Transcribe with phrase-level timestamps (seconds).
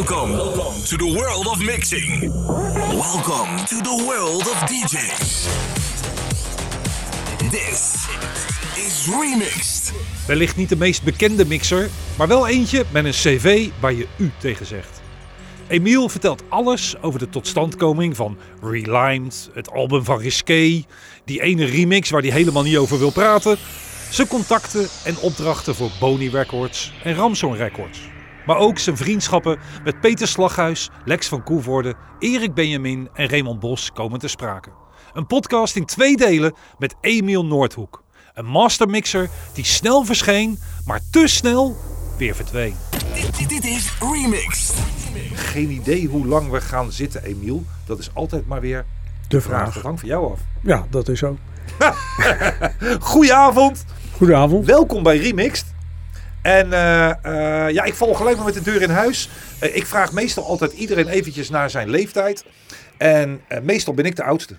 [0.00, 0.32] Welcome
[0.84, 2.20] to the world of mixing.
[2.90, 5.46] Welcome to the world of DJs.
[7.50, 8.08] This
[8.76, 9.92] is Remixed.
[10.26, 14.30] Wellicht niet de meest bekende mixer, maar wel eentje met een cv waar je u
[14.38, 15.00] tegen zegt.
[15.68, 20.84] Emiel vertelt alles over de totstandkoming van Relimed, het album van Risqué,
[21.24, 23.56] die ene remix waar hij helemaal niet over wil praten,
[24.10, 28.09] zijn contacten en opdrachten voor Bony Records en Ramson Records.
[28.46, 33.92] Maar ook zijn vriendschappen met Peter Slaghuis, Lex van Koevoorde, Erik Benjamin en Raymond Bos
[33.92, 34.70] komen te sprake.
[35.12, 38.02] Een podcast in twee delen met Emiel Noordhoek.
[38.34, 41.76] Een mastermixer die snel verscheen, maar te snel
[42.18, 42.74] weer verdween.
[43.14, 44.74] Dit, dit- dit is Remixed.
[45.34, 47.64] Geen idee hoe lang we gaan zitten, Emiel.
[47.86, 48.84] Dat is altijd maar weer
[49.28, 49.60] De vraag.
[49.60, 49.74] vraag.
[49.74, 50.40] Dat hangt van jou af.
[50.62, 51.36] Ja, dat is zo.
[53.00, 53.84] Goedenavond.
[54.16, 54.66] Goedenavond.
[54.66, 55.74] Welkom bij Remixed.
[56.42, 59.28] En eh, eh, ja, ik val gelijk maar met de deur in huis.
[59.58, 62.44] Eh, ik vraag meestal altijd iedereen eventjes naar zijn leeftijd.
[62.98, 64.54] En meestal ben ik de oudste.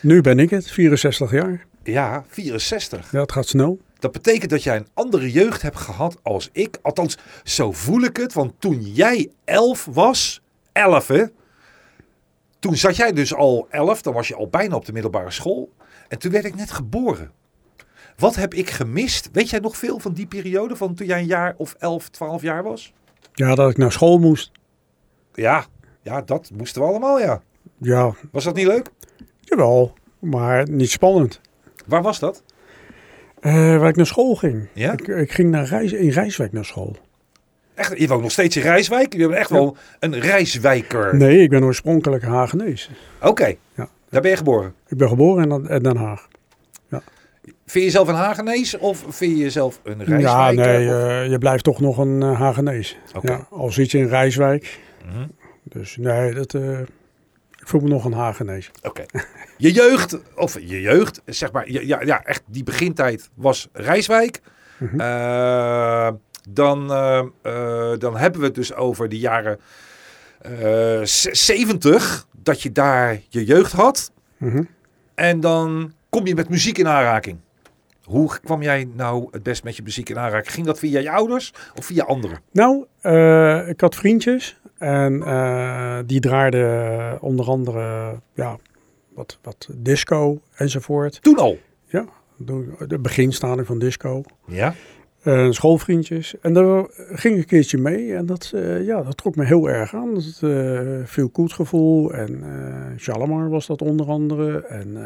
[0.00, 1.66] Nu ben ik het, 64 jaar.
[1.82, 3.12] Ja, 64.
[3.12, 3.78] Ja, het gaat snel.
[3.98, 6.78] Dat betekent dat jij een andere jeugd hebt gehad als ik.
[6.82, 8.32] Althans, zo voel ik het.
[8.32, 10.40] Want toen jij 11 was,
[10.72, 11.24] 11 hè.
[12.58, 15.72] Toen zat jij dus al 11, dan was je al bijna op de middelbare school.
[16.08, 17.30] En toen werd ik net geboren.
[18.16, 19.28] Wat heb ik gemist?
[19.32, 22.42] Weet jij nog veel van die periode van toen jij een jaar of 11, 12
[22.42, 22.92] jaar was?
[23.32, 24.50] Ja, dat ik naar school moest.
[25.34, 25.64] Ja,
[26.02, 27.42] ja, dat moesten we allemaal, ja.
[27.78, 28.88] Ja, Was dat niet leuk?
[29.40, 29.92] jawel.
[30.18, 31.40] Maar niet spannend.
[31.86, 32.42] Waar was dat?
[33.40, 34.68] Eh, waar ik naar school ging.
[34.72, 34.92] Ja?
[34.92, 36.96] Ik, ik ging naar Rijs, in Rijswijk naar school.
[37.74, 39.12] Echt, je woont nog steeds in Rijswijk.
[39.12, 41.16] Je bent echt wel een Rijswijker.
[41.16, 42.90] Nee, ik ben oorspronkelijk Hagenees.
[43.22, 43.88] Oké, Ja.
[44.08, 44.74] daar ben je geboren.
[44.88, 46.28] Ik ben geboren in Den Haag.
[47.44, 50.66] Vind je jezelf een Hagenees of vind je jezelf een Ja, Rijswijker?
[50.66, 52.96] nee, Of- eh, je blijft toch nog een eh, Hagenees.
[53.22, 54.80] Ja, al zit je in Rijswijk.
[55.06, 55.26] Mhm.
[55.62, 56.80] Dus nee, dat, eh,
[57.50, 58.70] ik voel me nog een Hagenees.
[58.82, 59.04] Oké.
[59.56, 64.40] Je jeugd, of je jeugd, zeg maar, ja, ja, ja echt die begintijd was Rijswijk.
[64.78, 64.96] Mhm.
[66.48, 66.86] Dan,
[67.98, 69.60] dan hebben we het dus over de jaren
[70.40, 74.12] eh, z- 70, dat je daar je jeugd had.
[74.36, 74.62] Mhm.
[75.14, 77.38] En dan kom je met muziek in aanraking.
[78.04, 80.54] Hoe kwam jij nou het best met je muziek in aanraking?
[80.54, 82.38] Ging dat via je ouders of via anderen?
[82.52, 88.58] Nou, eh, ik had vriendjes en eh, die draaiden onder andere ja,
[89.14, 91.22] wat, wat disco enzovoort.
[91.22, 91.58] Toen al.
[91.86, 92.04] Ja,
[92.86, 94.22] de beginstadium van disco.
[94.46, 94.74] Ja.
[95.22, 96.34] Eh, schoolvriendjes.
[96.40, 98.52] En daar ging ik een keertje mee en dat,
[98.82, 100.14] ja, dat trok me heel erg aan.
[100.14, 100.38] Dat
[101.08, 102.44] veel goed gevoel en
[102.98, 104.66] Shalimar was dat onder andere.
[104.66, 104.96] En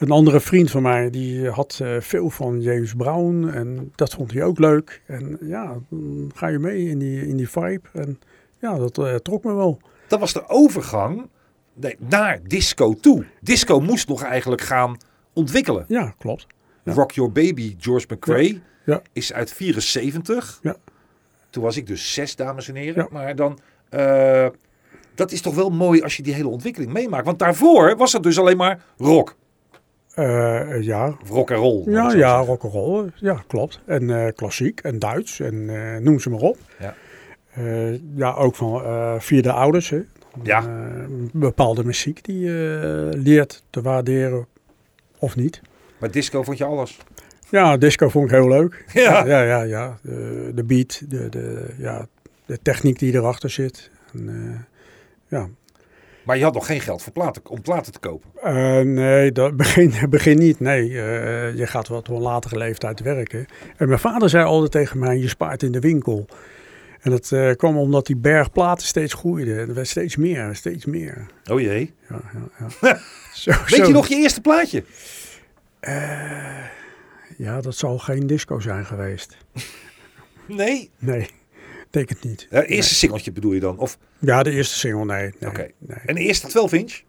[0.00, 4.32] een andere vriend van mij die had eh, veel van James Brown en dat vond
[4.32, 5.02] hij ook leuk.
[5.06, 8.18] En ja, dan ga je mee in die, in die vibe en
[8.58, 9.80] ja, dat eh, trok me wel.
[10.08, 11.28] Dat was de overgang
[11.74, 13.24] nee, naar disco toe.
[13.40, 14.96] Disco moest nog eigenlijk gaan
[15.32, 15.84] ontwikkelen.
[15.88, 16.46] Ja, klopt.
[16.84, 16.92] Ja.
[16.92, 19.02] Rock Your Baby, George McRae, Ja.
[19.12, 20.58] is uit 74.
[20.62, 20.76] Ja.
[21.50, 23.08] Toen was ik dus zes, dames en heren.
[23.10, 24.46] Maar dan, eh,
[25.14, 27.24] dat is toch wel mooi als je die hele ontwikkeling meemaakt.
[27.24, 29.36] Want daarvoor was het dus alleen maar rock.
[30.14, 31.82] Eh, ja, Of rock en roll.
[31.90, 32.44] ja, ja zeggen.
[32.44, 33.10] rock'n'roll.
[33.14, 33.80] Ja, klopt.
[33.86, 36.58] En eh, klassiek en Duits en eh, noem ze maar op.
[36.78, 36.94] Ja.
[37.50, 39.90] Eh, ja, ook van eh, via de ouders.
[39.90, 40.00] Hè.
[40.42, 40.58] Ja.
[40.62, 44.46] Eh, bepaalde muziek die je leert te waarderen
[45.18, 45.60] of niet.
[45.98, 46.98] Maar disco vond je alles.
[47.50, 48.84] Ja, disco vond ik heel leuk.
[48.92, 49.26] Ja.
[49.26, 49.62] ja, ja.
[49.62, 49.98] ja.
[50.02, 52.06] De, de beat, de, de, ja,
[52.46, 53.90] de techniek die erachter zit.
[54.12, 54.60] En, eh,
[55.38, 55.48] ja.
[56.24, 58.30] Maar je had nog geen geld voor platen, om platen te kopen.
[58.42, 60.60] Eh, nee, dat begin, begin niet.
[60.60, 63.46] Nee, eh, je gaat wat op een latere leeftijd werken.
[63.76, 66.26] En mijn vader zei altijd tegen mij, je spaart in de winkel.
[67.00, 69.54] En dat eh, kwam omdat die berg platen steeds groeide.
[69.54, 71.26] Er werd steeds meer, steeds meer.
[71.50, 71.94] Oh jee.
[72.08, 72.98] Ja, ja, ja.
[73.34, 73.86] zo, Weet zo.
[73.86, 74.84] je nog je eerste plaatje?
[77.36, 79.36] Ja, dat zal geen disco zijn geweest.
[80.46, 80.90] Nee.
[80.98, 81.28] Nee,
[81.90, 82.46] denk het niet.
[82.50, 83.78] Het eerste singeltje bedoel je dan?
[83.78, 85.34] Of, Ja, de eerste single, nee.
[85.38, 85.74] nee,
[86.06, 87.00] en de eerste 12 inch?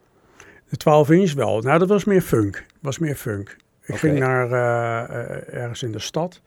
[0.69, 1.61] De 12 inch wel.
[1.61, 2.65] Nou, dat was meer funk.
[2.79, 3.55] was meer funk.
[3.85, 6.41] Ik ging naar eh, eh, ergens in de stad.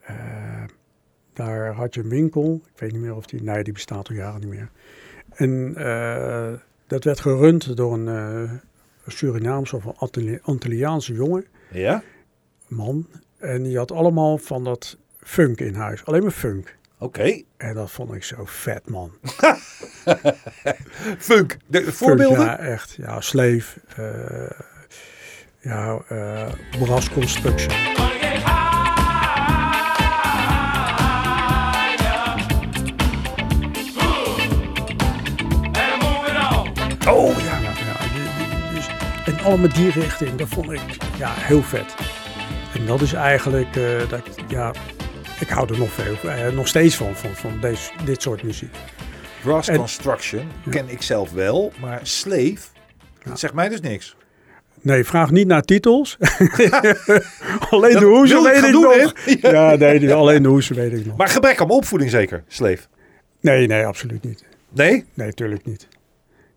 [0.00, 0.14] Eh,
[1.32, 2.60] daar had je een winkel.
[2.74, 3.42] Ik weet niet meer of die...
[3.42, 4.68] Nee, die bestaat al jaren niet meer.
[5.34, 5.72] En
[6.86, 8.60] dat werd gerund door een
[9.06, 12.02] Surinaamse of een Antilliaanse jongen, Ja.
[12.68, 13.06] man.
[13.38, 16.04] En die had allemaal van dat funk in huis.
[16.04, 16.76] Alleen maar funk.
[16.98, 17.42] Oké.
[17.56, 19.12] En dat vond ik zo vet, man.
[21.18, 22.44] Funk, de voorbeelden?
[22.44, 22.94] Ja, echt.
[22.96, 23.78] Ja, sleef.
[23.98, 24.50] Uh,
[25.60, 27.72] ja, eh, uh, brasconstruction.
[37.08, 38.74] Oh ja, ja, ja.
[38.74, 38.88] Dus,
[39.26, 41.94] en allemaal die richting, dat vond ik ja, heel vet.
[42.74, 44.72] En dat is eigenlijk, uh, dat, ja,
[45.40, 48.74] ik hou er nog, veel, eh, nog steeds van, van, van deze, dit soort muziek.
[49.42, 52.58] Brass En- Construction ken ik zelf wel, maar Slave,
[53.24, 54.16] dat zegt mij dus niks.
[54.80, 56.16] Nee, vraag niet naar titels.
[57.70, 59.14] alleen de ik weet ik doen, nog.
[59.40, 61.16] Ja, nee, alleen de hoezen weet ik nog.
[61.16, 62.82] Maar gebrek aan opvoeding zeker, Slave.
[63.40, 64.44] Nee, nee, absoluut niet.
[64.68, 65.04] Nee?
[65.14, 65.88] Nee, tuurlijk niet.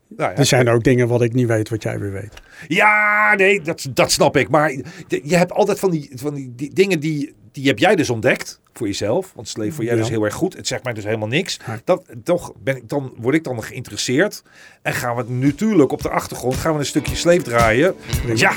[0.07, 0.37] Nou ja.
[0.37, 2.33] Er zijn ook dingen wat ik niet weet, wat jij weer weet.
[2.67, 4.49] Ja, nee, dat, dat snap ik.
[4.49, 4.83] Maar je
[5.23, 8.59] je hebt altijd van die, van die, die dingen die, die heb jij dus ontdekt
[8.77, 9.31] voor jezelf.
[9.35, 9.99] Want Slave voor jij Ja.
[9.99, 10.53] dus heel erg goed.
[10.53, 11.59] Het zegt mij dus helemaal niks.
[11.83, 14.43] Dat, toch ben ik, dan word ik dan geïnteresseerd.
[14.81, 17.95] En gaan we natuurlijk op de achtergrond gaan we een stukje Slave draaien.
[18.35, 18.53] Ja,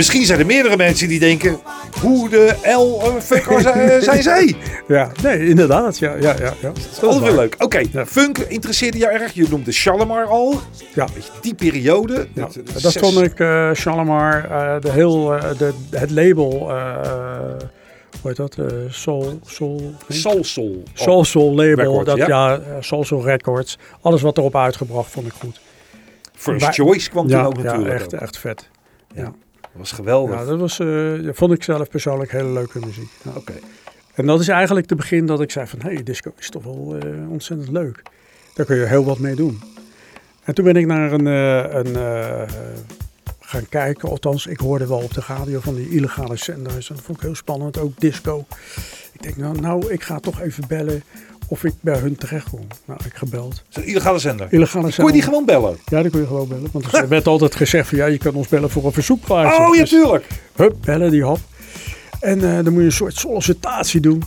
[0.00, 1.60] misschien zijn er meerdere mensen die denken...
[2.00, 4.54] Hoe de L eh, fucker zijn, zijn zij?
[4.88, 5.98] Ja, nee, inderdaad.
[5.98, 6.72] Ja, ja, ja, ja.
[7.00, 7.32] Dat is waar.
[7.32, 7.54] leuk.
[7.58, 8.06] Oké, Ja.
[8.06, 9.32] funk interesseerde jou erg.
[9.32, 10.60] Je noemde Shalimar al.
[10.94, 11.06] Ja.
[11.40, 12.28] Die periode.
[12.34, 12.48] Ja,
[12.82, 15.24] dat, vond ik uh, Shalimar, eh, de heel,
[15.58, 16.50] de, het label,
[18.20, 18.56] hoe heet dat?
[18.88, 19.94] Soul, Soul?
[20.08, 20.82] Soul Soul.
[20.94, 22.26] Soul Soul label, dat, ja.
[22.26, 23.78] ja, Soul Soul Records.
[24.00, 25.60] Alles wat erop uitgebracht vond ik goed.
[26.34, 27.94] First Choice kwam toen Ja, ook ja natuurlijk.
[27.94, 28.20] echt, ook.
[28.20, 28.68] echt vet.
[29.72, 30.38] Dat was geweldig.
[30.38, 33.10] Ja, dat was, eh, dat vond ik zelf persoonlijk hele leuke muziek.
[33.22, 33.30] Ja.
[33.34, 33.52] Oké.
[34.14, 36.64] En dat is eigenlijk de begin dat ik zei van, hé, hey, disco is toch
[36.64, 38.02] wel eh, ontzettend leuk.
[38.54, 39.60] Daar kun je heel wat mee doen.
[40.44, 41.96] En toen ben ik naar een, eh, een
[43.40, 46.88] gaan kijken, althans ik hoorde wel op de radio van die illegale zenders.
[46.88, 48.44] En dat vond ik heel spannend, ook disco.
[49.12, 51.02] Ik denk, nou, nou ik ga toch even bellen
[51.50, 52.66] of ik bij hun terecht kom.
[52.84, 53.62] Nou, ik gebeld.
[53.70, 54.46] Is een illegale zender.
[54.50, 55.12] Illegale Kon je zender.
[55.14, 55.76] die gewoon bellen?
[55.84, 56.68] Ja, die kon je gewoon bellen.
[56.72, 59.62] Want er werd altijd gezegd van, ja, je kan ons bellen voor een verzoekplaatje.
[59.66, 60.26] Oh ja, Dus- tuurlijk.
[60.56, 61.38] Hup, bellen die hap.
[62.20, 64.22] En eh, dan moet je een soort sollicitatie doen.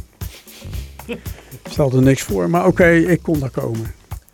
[1.69, 3.93] Stelde niks voor, maar oké, ik kon daar komen.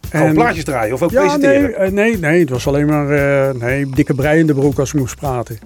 [0.09, 1.61] Gewoon plaatjes draaien of ook ja, presenteren.
[1.61, 4.79] nee, eh, nee, nee, het was alleen maar eh, nee, dikke brei in de broek
[4.79, 5.57] als ik moest praten.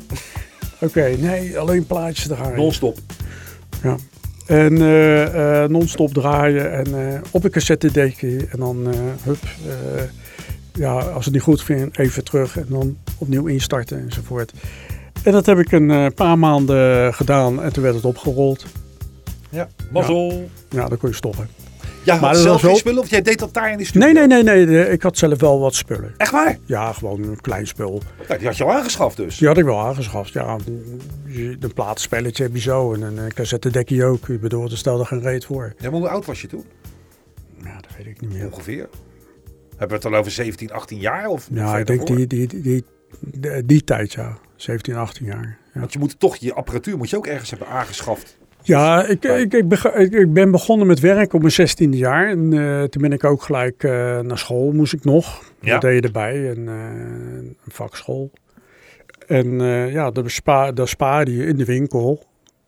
[0.79, 2.55] Oké, nee, alleen plaatjes draaien.
[2.55, 2.97] Non-stop.
[3.83, 3.95] Ja.
[4.45, 8.88] En eh, eh, non-stop draaien en eh, op een cassettedekje en dan
[9.24, 9.38] hup,
[10.74, 14.54] ja, als het niet goed vindt, even terug en dan opnieuw instarten enzovoort.
[15.24, 18.66] En dat heb ik een paar maanden gedaan en toen werd het opgerold.
[19.50, 19.68] Ja.
[19.92, 20.50] Mazzel.
[20.69, 21.48] Ja, dan kon je stoppen.
[22.03, 24.11] Ja, Maar had zelf geen spullen of jij deed dat daar in de studio?
[24.11, 26.13] Nee, nee, nee, nee, ik had zelf wel wat spullen.
[26.17, 26.57] Echt waar?
[26.65, 28.01] Ja, gewoon een klein spul.
[28.27, 29.38] Ja, die had je al aangeschaft dus.
[29.38, 30.33] Die had ik wel aangeschaft.
[30.33, 30.57] Ja,
[31.59, 34.29] een platenspelletje heb je zo en een cassettedekje ook.
[34.29, 35.73] Ik bedoel, er stelde geen reet voor.
[35.79, 36.65] Ja, maar hoe oud was je toen?
[37.63, 38.45] Ja, dat weet ik niet meer.
[38.45, 38.89] Ongeveer.
[39.69, 41.27] Hebben we het dan over 17, 18 jaar?
[41.27, 42.83] Of Ja, ik denk die, die, die, die,
[43.19, 44.38] die, die tijd, ja.
[44.56, 45.57] 17, 18 jaar.
[45.73, 48.38] Ja, Want je moet toch, je apparatuur moet je ook ergens hebben aangeschaft.
[48.63, 49.54] Ja ik, ik,
[50.12, 52.30] ik, ben begonnen met werk op mijn 16e jaar.
[52.30, 55.42] En eh, toen ben ik ook gelijk eh, naar school, moest ik nog.
[55.60, 55.71] Ja.
[55.71, 58.31] Dat deed je erbij, een, eh, een vakschool.
[59.27, 59.60] En
[59.92, 62.24] ja, dat, bespa, dat spaarde je in de winkel.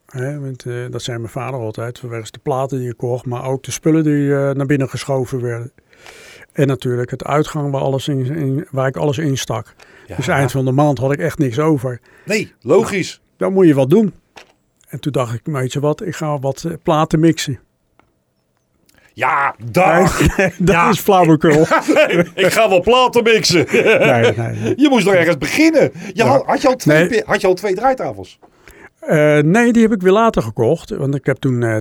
[0.05, 1.99] Hè, want, dat zei mijn vader altijd.
[1.99, 5.71] Verwegens de platen die je kocht, maar ook de spullen die naar binnen geschoven werden.
[6.53, 9.75] En natuurlijk het uitgang waar, alles in, in- waar ik alles in stak.
[10.07, 10.15] Ja.
[10.15, 11.99] Dus eind van de maand had ik echt niks over.
[12.25, 13.21] Nee, logisch.
[13.37, 14.13] Dan moet je wat doen.
[14.95, 17.59] En toen dacht ik, weet je wat, ik ga wat eh, platen mixen.
[19.13, 20.19] Ja, dag.
[20.37, 20.89] dat Ja.
[20.89, 21.61] is flauwekul.
[22.45, 23.65] ik ga wel platen mixen.
[23.99, 25.91] nee, nee, je moest nog ergens beginnen.
[26.13, 28.39] Je had, had, je al twee, had je al twee draaitafels?
[28.99, 30.89] Eh, nee, die heb ik weer later gekocht.
[30.89, 31.63] Want ik heb toen...
[31.63, 31.77] eh,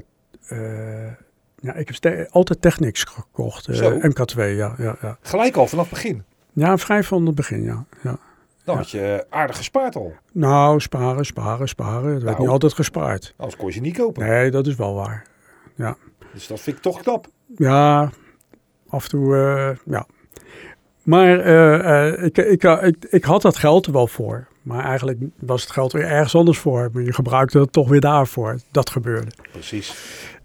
[1.61, 3.69] ja, ik heb altijd Technics gekocht.
[3.69, 3.99] eh, Zo.
[3.99, 5.19] MK2, ja, ja, ja.
[5.23, 6.23] Gelijk al vanaf het begin.
[6.53, 7.85] Ja, vrij van het begin, ja.
[8.03, 8.17] ja.
[8.65, 10.13] Dan had je aardig gespaard al.
[10.33, 12.13] Nou, sparen, sparen, sparen.
[12.15, 12.41] Het werd Nou.
[12.41, 13.35] niet altijd gespaard.
[13.37, 14.27] Anders kon je ze niet kopen.
[14.29, 15.27] Nee, dat is wel waar.
[15.75, 15.97] Ja,
[16.33, 17.27] Dus dat vind ik toch knap.
[17.57, 18.11] ja
[18.89, 20.07] af en toe, eh, ja.
[21.03, 24.47] Maar eh, eh, ik, ik, ik, ik had dat geld er wel voor.
[24.63, 26.91] Maar eigenlijk was het geld weer ergens anders voor.
[26.93, 28.59] Maar je gebruikte het toch weer daarvoor.
[28.71, 29.31] Dat gebeurde.
[29.53, 29.95] Precies.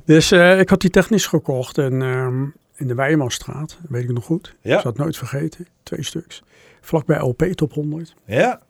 [0.06, 1.78] Dus eh, ik had die technisch gekocht.
[1.78, 2.44] En ehm,
[2.76, 4.56] in de Weimanstraat, weet ik nog goed.
[4.62, 4.76] Ja.
[4.76, 5.68] Ik zal het nooit vergeten.
[5.84, 6.44] Twee stuks.
[6.82, 8.16] Vlakbij LP Top 100.
[8.26, 8.62] Ja.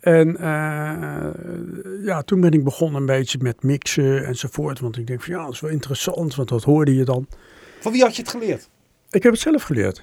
[0.00, 4.80] En eh, ja, toen ben ik begonnen een beetje met mixen enzovoort.
[4.80, 7.26] Want ik denk van ja, dat is wel interessant, want dat hoorde je dan.
[7.80, 8.68] Van wie had je het geleerd?
[9.10, 10.02] Ik heb het zelf geleerd.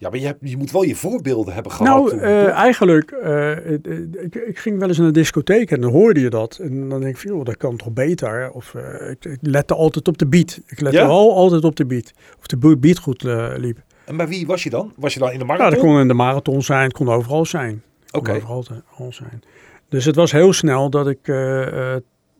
[0.00, 1.86] Ja, maar je, hebt, je moet wel je voorbeelden hebben gehad.
[1.94, 6.20] nou, eh, eigenlijk, eh, ik, ik ging wel eens naar een discotheek en dan hoorde
[6.20, 6.58] je dat.
[6.62, 8.50] En dan denk ik van, joh, dat kan toch beter?
[8.50, 10.60] Of eh, ik, ik lette altijd op de beat.
[10.66, 11.06] Ik lette Ja?
[11.06, 12.12] wel altijd op de beat.
[12.38, 13.22] Of de beat goed
[13.56, 13.78] liep.
[14.04, 14.92] En bij wie was je dan?
[14.96, 15.70] Was je dan in de Ja, marathon?
[15.70, 17.82] dat kon in de marathon zijn, het kon overal zijn.
[18.10, 18.32] Oké.
[18.32, 19.42] overal te- zijn.
[19.88, 21.28] Dus het was heel snel dat ik,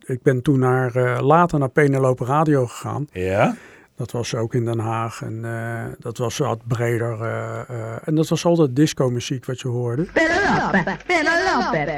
[0.05, 3.07] ik ben toen naar, later naar Penelope Radio gegaan.
[3.11, 3.55] Ja?
[4.01, 7.21] Dat was ook in Den Haag en eh, dat was wat breder.
[7.21, 10.03] eh, eh, en dat was altijd disco muziek wat je hoorde.
[10.03, 11.95] Penelope, Penelope,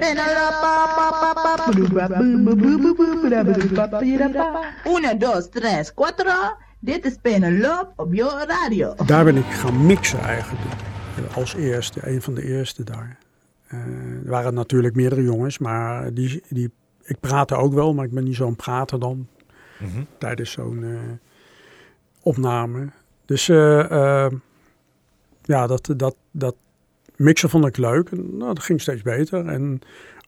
[3.99, 4.65] Penelope.
[4.85, 6.57] Uno, dos, tres, cuatro.
[6.79, 8.95] Dit is Penelope op jouw radio.
[9.05, 10.75] Daar ben ik gaan mixen eigenlijk.
[11.35, 13.17] Als eerste, een van de eerste daar.
[13.67, 13.77] Eh,
[14.23, 16.71] er waren natuurlijk meerdere jongens, maar die, die,
[17.03, 19.27] ik praatte ook wel, maar ik ben niet zo'n prater dan.
[19.79, 20.03] Mhm.
[20.17, 20.99] Tijdens zo'n eh,
[22.23, 22.87] opname.
[23.25, 23.91] Dus eh,
[24.25, 24.31] eh,
[25.43, 26.55] ja, dat, dat, dat
[27.15, 28.09] mixen vond ik leuk.
[28.09, 29.45] En, nou, dat ging steeds beter.
[29.47, 29.81] En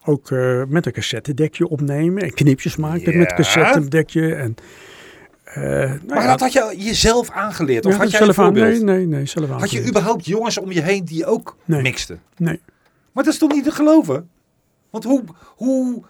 [0.05, 3.29] ook eh, met een cassettedekje opnemen en knipjes maken met Ja.
[3.29, 4.35] een cassettedekje.
[4.35, 4.55] En,
[5.55, 7.85] nou Maar ja, dat had je jezelf aangeleerd?
[7.85, 10.71] Of ja, had jij zelf aan, nee, nee, nee, zelf Had je überhaupt jongens om
[10.71, 11.81] je heen die ook Nee.
[11.81, 12.21] mixten?
[12.37, 12.59] Nee.
[13.11, 14.29] Maar dat is toch niet te geloven?
[14.89, 15.23] Want hoe,
[15.55, 16.03] hoe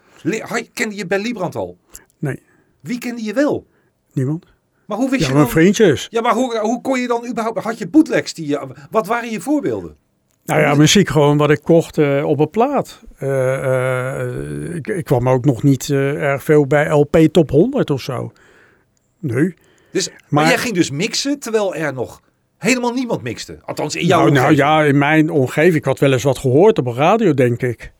[0.74, 1.78] kende je Ben Liebrand al?
[2.18, 2.42] Nee.
[2.80, 3.68] Wie kende je wel?
[4.14, 4.46] Niemand?
[4.88, 5.50] Maar hoe wist Ja, je dan...
[5.50, 6.08] vriendjes.
[6.10, 7.60] Ja, maar hoe, hoe kon je dan überhaupt...
[7.64, 8.68] Had je bootlegs die je...
[8.92, 9.96] Wat waren je voorbeelden?
[10.46, 13.02] Nou ja, muziek gewoon wat ik kocht eh, op een plaat.
[13.18, 18.02] Eh, eh, ik, ik kwam ook nog niet erg veel bij LP Top 100 of
[18.02, 18.32] zo.
[19.20, 19.54] Nee.
[19.92, 22.22] Dus, maar, Maar- jij ging dus mixen terwijl er nog
[22.58, 23.58] helemaal niemand mixte.
[23.66, 24.70] Althans in jouw Nou, nou omgeving.
[24.70, 25.76] ja, in mijn omgeving.
[25.76, 27.92] Ik had wel eens wat gehoord op een radio, denk ik.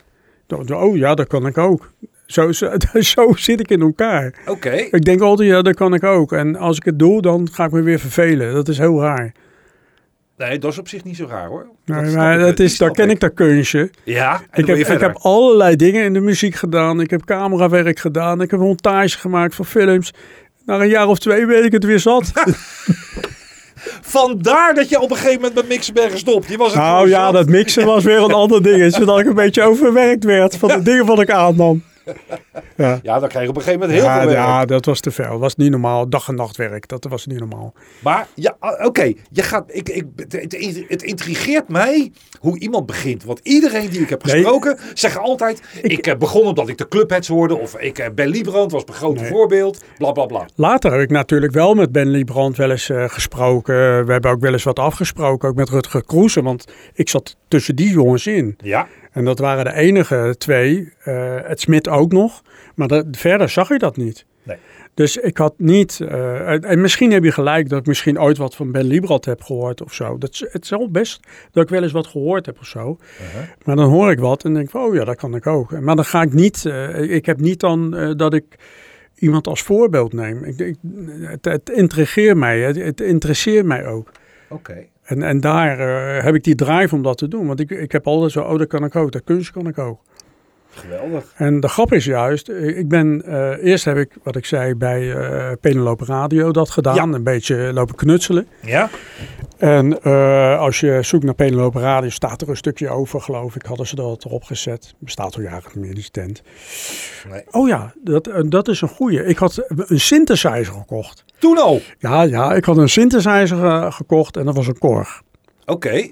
[0.74, 1.92] Oh ja, dat kan ik ook.
[2.26, 2.72] Zo, zo,
[3.14, 4.34] zo zit ik in elkaar.
[4.48, 4.72] Oké.
[4.72, 6.32] Ik denk altijd, ja, dat kan ik ook.
[6.32, 8.54] En als ik het doe, dan ga ik me weer vervelen.
[8.54, 9.32] Dat is heel raar.
[10.38, 11.68] Nee, dat is op zich niet zo raar hoor.
[11.86, 13.90] Nee, Dat snap maar dat is, daar ken ik dat kunstje.
[14.04, 17.02] Ja, Ik heb, ik heb allerlei dingen in de muziek gedaan.
[17.02, 18.42] Ik heb camerawerk gedaan.
[18.42, 20.14] Ik heb montage gemaakt voor films.
[20.66, 22.32] Na een jaar of twee weet ik het weer zat.
[24.02, 26.50] Vandaar dat je op een gegeven moment met mixen bent gestopt.
[26.50, 27.34] Je was het nou ja, zat.
[27.34, 28.94] dat mixen was weer een ander ding.
[28.94, 31.84] Zodat ik een beetje overwerkt werd van de dingen wat ik aannam.
[32.78, 33.00] Ja.
[33.04, 34.40] Ja, dan krijg je op een gegeven moment heel Ja, veel werk.
[34.40, 35.30] ja, dat was te veel.
[35.30, 36.10] Dat was niet normaal.
[36.10, 36.88] Dag en nachtwerk.
[36.88, 37.74] Dat was niet normaal.
[38.04, 39.64] Maar ja, ah, oké, je gaat.
[39.68, 43.24] Ik, ik, het, het intrigeert mij hoe iemand begint.
[43.24, 44.36] Want iedereen die ik heb Nee.
[44.36, 47.58] gesproken, zeggen altijd: ik, heb begonnen omdat ik de clubheads hoorde.
[47.58, 49.30] Of ik eh, Ben Liebrand was mijn grote Nee.
[49.32, 49.84] voorbeeld.
[49.98, 50.46] Bla bla bla.
[50.56, 54.06] Later heb ik natuurlijk wel met Ben Liebrand wel eens eh, gesproken.
[54.06, 55.50] We hebben ook wel eens wat afgesproken.
[55.50, 56.44] Ook met Rutger Kroesen.
[56.44, 58.56] Want ik zat tussen die jongens in.
[58.64, 60.94] Ja, En dat waren de enige twee.
[61.04, 62.42] eh, het Smit ook nog.
[62.76, 64.26] Maar dat- verder zag je dat niet.
[64.44, 64.58] Nee.
[64.94, 66.00] Dus ik had niet...
[66.02, 69.26] eh, en- en misschien heb je gelijk dat ik misschien ooit wat van Ben Liebrand
[69.26, 70.18] heb gehoord of zo.
[70.18, 71.20] Dat, is- het best
[71.52, 72.98] dat ik wel eens wat gehoord heb of zo.
[73.64, 75.80] Maar dan hoor ik wat en denk van, oh ja, dat kan ik ook.
[75.80, 76.66] Maar dan ga ik niet...
[76.66, 78.44] eh, ik heb niet dan dat ik
[79.16, 80.44] iemand als voorbeeld neem.
[80.44, 80.76] Ik, ik,
[81.22, 82.60] het, het intrigeert mij.
[82.62, 84.12] Het, het interesseert mij ook.
[84.50, 84.86] oké.
[85.06, 87.48] En, en daar eh, heb ik die drive om dat te doen.
[87.48, 89.12] Want ik, ik heb altijd zo, oh, dat kan ik ook.
[89.12, 90.00] Dat kunst kan ik ook.
[90.76, 91.34] Geweldig.
[91.36, 94.76] En de grap is juist, eh, ik ben, eh, eerst heb ik, wat ik zei,
[94.76, 96.96] bij eh Penelope Radio dat gedaan.
[96.96, 97.04] Ja.
[97.04, 98.48] Een beetje lopen knutselen.
[98.62, 98.90] Ja,
[99.58, 100.02] En
[100.60, 103.66] als je zoekt naar Penelope Radio, staat er een stukje over, geloof ik.
[103.66, 104.94] Hadden ze dat erop gezet.
[105.00, 106.42] Bestaat al jaren niet meer, die tent.
[107.30, 107.44] Nee.
[107.52, 109.26] Oh ja, dat, dat is een goeie.
[109.26, 111.26] Ik had een synthesizer gekocht.
[111.40, 111.82] toen al.
[111.98, 115.22] Ja, ja, ik had een synthesizer gekocht en dat was een Korg.
[115.66, 116.10] Oké.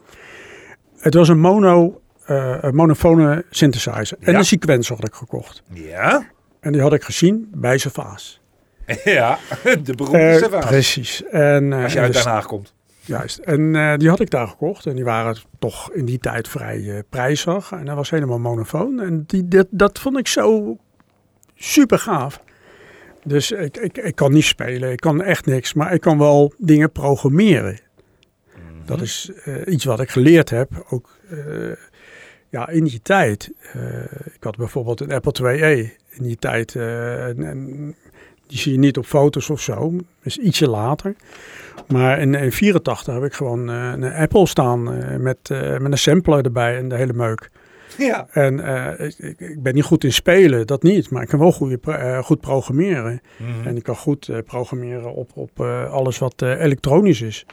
[0.97, 4.17] Het was een mono, eh, een monofone synthesizer.
[4.19, 5.63] En een sequencer had ik gekocht.
[5.73, 6.27] Ja.
[6.59, 8.41] En die had ik gezien bij Savaas.
[9.03, 9.37] Ja,
[9.83, 10.65] de beroemde Eh, Savaas.
[10.65, 11.23] precies.
[11.31, 12.73] En, eh, Als je uit de- Den Haag komt.
[13.05, 13.37] Juist.
[13.37, 14.85] En die had ik daar gekocht.
[14.85, 17.71] En die waren toch in die tijd vrij prijzig.
[17.71, 18.99] En dat was helemaal monofoon.
[19.01, 20.77] En die, dat, dat vond ik zo
[21.55, 22.39] super gaaf.
[23.23, 24.91] Dus ik, ik, ik kan niet spelen.
[24.91, 25.73] Ik kan echt niks.
[25.73, 27.79] Maar ik kan wel dingen programmeren.
[28.85, 30.85] Dat is eh, iets wat ik geleerd heb.
[30.89, 31.17] Ook
[32.53, 33.51] ja, in die tijd.
[33.73, 34.01] Eh,
[34.33, 35.93] ik had bijvoorbeeld een Apple IIe.
[36.09, 36.75] In die tijd.
[36.75, 37.95] eh, en- en
[38.47, 39.91] die zie je niet op foto's of zo.
[39.91, 41.15] Dat is ietsje later.
[41.87, 44.83] Maar in 1984 heb ik gewoon eh, een Apple staan
[45.21, 47.49] met, met een sampler erbij en de hele meuk.
[47.97, 48.27] Ja.
[48.31, 48.59] En
[48.99, 51.09] ik, ik- ben niet goed in spelen, dat niet.
[51.09, 51.79] Maar ik kan wel goede,
[52.23, 53.21] goed programmeren.
[53.37, 53.67] Mhm.
[53.67, 57.45] En ik kan goed programmeren op, op alles wat elektronisch is.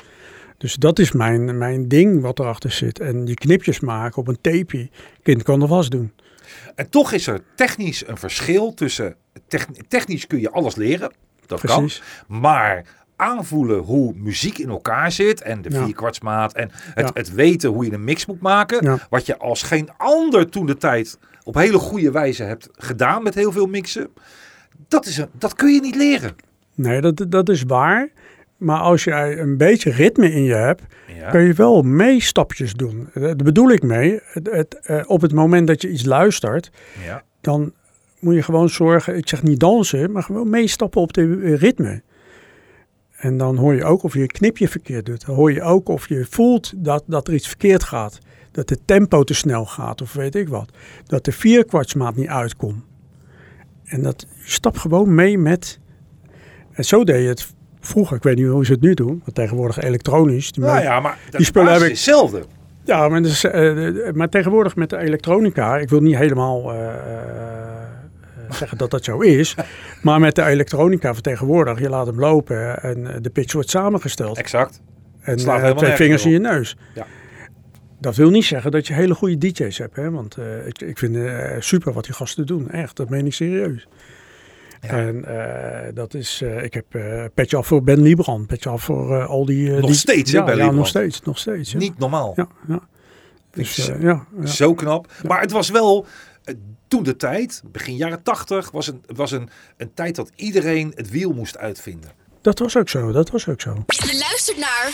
[0.60, 2.98] Dus dat is mijn, mijn ding wat erachter zit.
[3.00, 4.90] En die knipjes maken op een tapeje.
[5.22, 6.12] Kind kan er was doen.
[6.74, 9.14] En toch is er technisch een verschil tussen.
[9.48, 11.12] techn- technisch kun je alles leren.
[11.46, 12.02] Dat Precies.
[12.28, 12.40] kan.
[12.40, 12.84] Maar
[13.16, 15.42] aanvoelen hoe muziek in elkaar zit.
[15.42, 15.84] En de Ja.
[15.84, 16.52] vierkwartsmaat.
[16.54, 17.10] En het, Ja.
[17.14, 18.84] het weten hoe je een mix moet maken.
[18.84, 19.06] Ja.
[19.10, 23.34] Wat je als geen ander toen de tijd op hele goede wijze hebt gedaan met
[23.34, 24.08] heel veel mixen.
[24.88, 26.36] Dat, is een, dat kun je niet leren.
[26.74, 28.08] Nee, dat, dat is waar.
[28.60, 30.82] Maar als jij een beetje ritme in je hebt,
[31.16, 31.30] Ja.
[31.30, 33.08] kun je wel meestapjes doen.
[33.14, 34.20] Daar bedoel ik mee.
[34.24, 36.70] Het, het, eh, op het moment dat je iets luistert,
[37.04, 37.22] ja.
[37.40, 37.72] dan
[38.18, 42.02] moet je gewoon zorgen, ik zeg niet dansen, maar gewoon meestappen op de eh, ritme.
[43.16, 45.26] En dan hoor je ook of je een knipje verkeerd doet.
[45.26, 48.18] Dan hoor je ook of je voelt dat, dat er iets verkeerd gaat.
[48.50, 50.70] Dat de tempo te snel gaat of weet ik wat.
[51.06, 52.84] Dat de vierkwartsmaat niet uitkomt.
[53.84, 55.78] En dat je stapt gewoon mee met...
[56.72, 58.16] En zo deed je het vroeger.
[58.16, 59.22] Ik weet niet hoe ze het nu doen.
[59.24, 60.52] Maar tegenwoordig elektronisch.
[60.52, 62.42] Die Nou ja, maar die spullen heb ik- hetzelfde.
[62.84, 66.94] ja, maar, dus, eh, maar tegenwoordig met de elektronica, ik wil niet helemaal eh, eh,
[68.50, 69.54] zeggen dat dat zo is,
[70.02, 74.38] maar met de elektronica van tegenwoordig, je laat hem lopen en de pitch wordt samengesteld.
[74.38, 74.80] Exact.
[75.20, 76.76] En slaat twee vingers in je neus.
[76.94, 77.06] Ja.
[78.00, 80.10] Dat wil niet zeggen dat je hele goede DJ's hebt, hè?
[80.10, 81.16] want ik, ik vind
[81.58, 83.86] super wat die gasten doen, echt, dat meen ik serieus.
[84.80, 88.82] En eh, dat is, eh, ik heb eh petje af voor Ben Liebrand, petje af
[88.82, 89.70] voor eh, al die...
[89.70, 90.78] Nog die- steeds, hè, ja, Ben Ja, Liebrand?
[90.78, 91.72] nog steeds, nog steeds.
[91.72, 91.78] Ja.
[91.78, 92.32] Niet normaal.
[92.36, 92.80] Ja, ja.
[93.50, 94.46] Dus, eh, ja, ja.
[94.46, 95.12] Zo knap.
[95.26, 96.06] Maar het was wel
[96.88, 101.10] toen de tijd, begin jaren tachtig, was, een, was een, een tijd dat iedereen het
[101.10, 102.10] wiel moest uitvinden.
[102.42, 103.84] Dat was ook zo, dat was ook zo.
[103.86, 104.90] Je luistert naar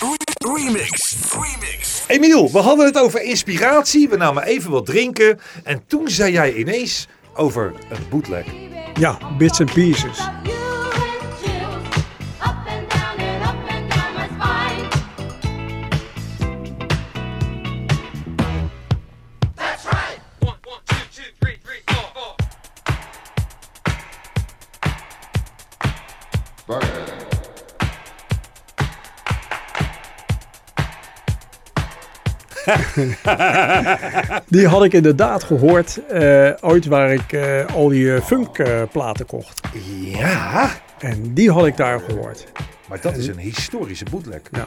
[0.57, 1.17] Remix.
[1.33, 2.05] Remix.
[2.09, 4.09] Emiel, we hadden het over inspiratie.
[4.09, 5.39] We namen even wat drinken.
[5.65, 8.47] En toen zei jij ineens over een bootleg.
[8.99, 10.56] Ja, bits and pieces.
[34.49, 39.61] Die had ik inderdaad gehoord eh, ooit waar ik eh, al die eh, funkplaten kocht.
[40.01, 42.47] Ja, En die had ik daar gehoord.
[42.89, 44.41] maar dat is een historische bootleg.
[44.53, 44.67] Ja.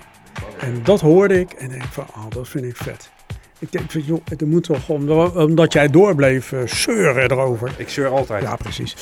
[0.59, 3.09] En dat hoorde ik en denk van, oh, dat vind ik vet.
[3.59, 7.71] Ik denk van, joh, er moet toch, omdat, omdat jij doorbleef zeuren erover.
[7.77, 8.43] Ik zeur altijd.
[8.43, 8.95] Ja, precies.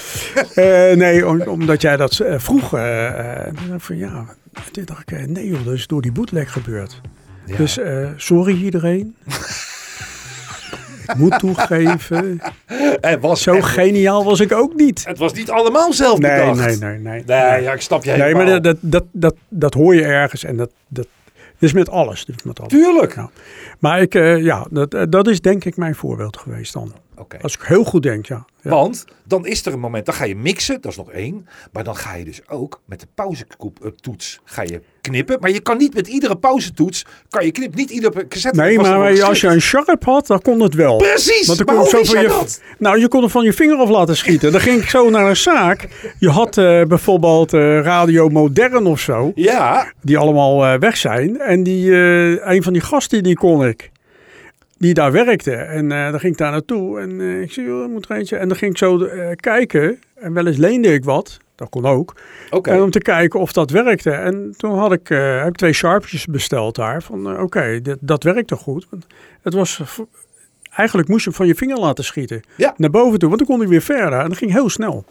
[0.95, 2.73] Nee, om- omdat jij dat eh, vroeg.
[2.73, 4.25] en toen dacht ik van, ja,
[4.71, 7.01] toen dacht ik, nee joh, dat is door die bootleg gebeurd.
[7.47, 7.57] Ja.
[7.57, 9.15] Dus eh, sorry iedereen.
[11.07, 12.41] ik moet toegeven,
[13.01, 15.05] het, was zo echt- geniaal was ik ook niet.
[15.05, 16.59] het was niet allemaal zelf Nee, bedacht.
[16.65, 17.23] nee, nee, nee.
[17.25, 18.45] Nee, ja, ik snap je Nee, helemaal.
[18.45, 21.07] maar dat, dat, dat, dat, hoor je ergens en dat, dat
[21.59, 22.25] is met alles.
[22.25, 22.71] Dat is met alles.
[22.71, 23.15] Tuurlijk.
[23.79, 26.93] Maar ik, eh, ja, dat, eh, dat is denk ik mijn voorbeeld geweest dan.
[27.41, 28.45] Als ik heel goed denk, ja.
[28.61, 28.69] ja.
[28.69, 31.47] Want dan is er een moment, dan ga je mixen, dat is nog één.
[31.71, 35.37] Maar dan ga je dus ook met de pauzetoets ga je knippen.
[35.39, 37.79] Maar je kan niet met iedere pauzetoets, kan je knippen.
[37.79, 40.97] Niet iedere cassette Nee, er maar als je een sharp had, dan kon het wel.
[40.97, 42.61] Precies, Want dan maar kon zo van je, dat?
[42.77, 44.51] Nou, je kon hem van je vinger af laten schieten.
[44.51, 45.87] Dan ging ik zo naar een zaak.
[46.19, 51.39] Je had eh, bijvoorbeeld eh, Radio Modern of zo, Ja, die allemaal eh, weg zijn.
[51.39, 53.91] En die, een van die gasten, die kon ik.
[54.77, 55.51] Die daar werkte.
[55.55, 56.99] En eh, dan ging ik daar naartoe.
[56.99, 58.35] En ik zei, joh, er moet er eentje.
[58.37, 59.99] En dan ging ik zo kijken.
[60.15, 61.37] En wel eens leende ik wat.
[61.57, 62.15] Dat kon ook.
[62.61, 64.11] En om te kijken of dat werkte.
[64.11, 67.03] En toen had ik, eh, heb ik twee sharpjes besteld daar.
[67.03, 68.87] Van eh, oké, dit- dat werkte goed.
[68.89, 69.05] Want
[69.41, 69.81] het was,
[70.69, 72.41] eigenlijk moest je hem van je vinger laten schieten.
[72.57, 72.73] Ja.
[72.77, 74.19] Naar boven toe, want dan kon hij weer verder.
[74.19, 75.05] En dat ging heel snel.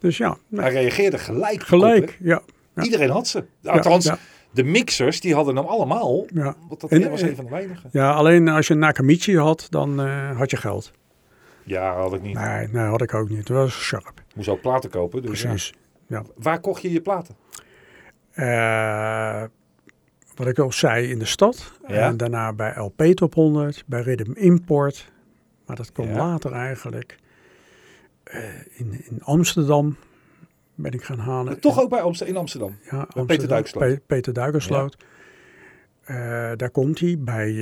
[0.00, 1.62] Dus ja, nee, Hij reageerde gelijk.
[1.62, 2.18] gelijk.
[2.20, 2.40] Ja.
[2.82, 3.44] Iedereen had ze.
[3.64, 4.18] Althans, ja.
[4.50, 6.26] de mixers, die hadden hem allemaal.
[6.68, 7.88] Want dat En, was eh, een van de weinigen.
[7.92, 9.98] ja, alleen als je een Nakamichi had, dan
[10.36, 10.92] had je geld.
[11.66, 12.34] Ja, had ik niet.
[12.34, 13.46] Nee, nee, had ik ook niet.
[13.46, 14.22] Dat was sharp.
[14.34, 15.22] Moest ook platen kopen.
[15.22, 15.48] Dus ja.
[15.48, 15.74] Precies.
[16.06, 16.22] Ja.
[16.36, 17.36] Waar kocht je je platen?
[18.32, 19.42] Eh,
[20.34, 21.72] wat ik al zei in de stad.
[21.88, 21.94] Ja.
[21.94, 25.12] En daarna bij LP Top 100, bij Rhythm Import.
[25.66, 26.16] Maar dat kwam Ja.
[26.16, 27.16] later eigenlijk.
[28.22, 28.42] Eh,
[28.74, 29.96] in, in Amsterdam
[30.74, 31.60] ben ik gaan halen.
[31.60, 32.76] Toch ook bij Amsterdam, in Amsterdam.
[32.82, 33.88] ja, Amsterdam, Peter Duikersloot.
[33.94, 34.96] Pe- Peter Duikersloot.
[36.04, 36.16] Eh,
[36.56, 37.54] daar komt hij bij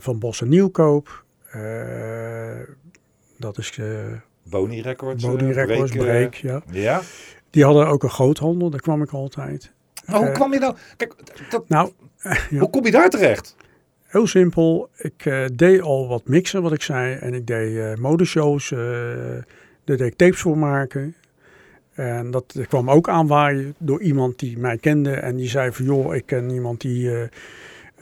[0.00, 1.24] Van Bossen Nieuwkoop.
[3.42, 3.86] Dat is uh,
[4.42, 5.24] Boni Records.
[5.24, 6.62] Eh, Records, Break, ja.
[6.70, 7.00] ja.
[7.50, 9.72] Die hadden ook een groothandel, daar kwam ik altijd.
[10.06, 10.74] Maar hoe Eh, kwam je nou...
[10.96, 11.14] Kijk,
[11.50, 11.90] dat, Nou,
[12.50, 12.58] ja.
[12.58, 13.56] hoe kom je daar terecht?
[14.02, 14.88] Heel simpel.
[14.96, 17.14] Ik eh, deed al wat mixen, wat ik zei.
[17.14, 18.72] En ik deed eh modeshows.
[18.72, 18.78] eh
[19.84, 21.14] daar deed ik tapes voor maken.
[21.92, 25.10] En dat kwam ook aanwaaien door iemand die mij kende.
[25.14, 27.10] En die zei van, joh, ik ken iemand die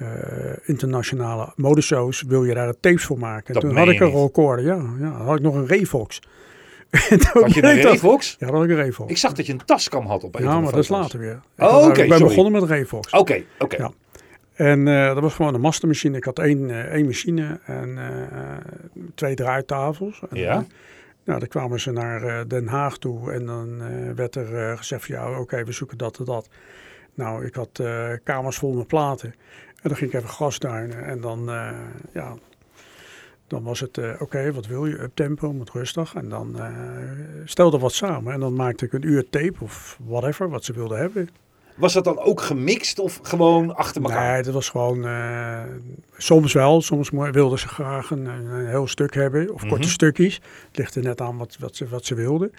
[0.01, 2.23] eh, internationale modeshows.
[2.23, 3.47] Wil je daar tapes voor maken?
[3.47, 4.65] En Dat toen had ik een recorder.
[4.65, 6.21] Ja, ja, had ik nog een Revox.
[7.33, 8.37] Had je een dat- Revox?
[8.39, 9.11] Ja, dan had ik een Revox.
[9.11, 11.41] Ik zag dat je een taskam had op een ja, maar dat is later weer.
[11.59, 12.35] Oh, oké, Ik ben sorry.
[12.35, 13.13] begonnen met Revox.
[13.13, 13.77] Oké, oké.
[13.77, 13.91] Ja.
[14.55, 16.17] En eh, dat was gewoon een mastermachine.
[16.17, 17.99] Ik had één, eh, één machine en
[19.15, 20.23] twee draaitafels.
[20.31, 20.65] En, Ja.
[21.25, 23.83] nou, dan kwamen ze naar Den Haag toe en dan
[24.15, 26.49] werd er gezegd van ja, oké, we zoeken dat en dat.
[27.15, 27.81] Nou, ik had
[28.25, 29.35] kamers vol met platen.
[29.83, 31.71] En dan ging ik even grasduinen en dan, eh,
[32.15, 32.35] ja,
[33.47, 35.01] Dan was het, eh, oké, wat wil je?
[35.01, 36.15] Uptempo, moet rustig.
[36.15, 36.69] En dan eh
[37.45, 38.33] stelde wat samen.
[38.33, 41.29] En dan maakte ik een uur tape of whatever, wat ze wilden hebben.
[41.77, 44.33] Was dat dan ook gemixt of gewoon achter elkaar?
[44.33, 45.07] Nee, dat was gewoon,
[46.17, 46.83] soms wel.
[46.83, 49.53] Soms wilden ze graag een, een, een heel stuk hebben.
[49.55, 49.93] Of korte Mhm.
[49.93, 50.35] stukjes.
[50.69, 52.53] Het ligt er net aan wat, wat, ze, wat ze wilden.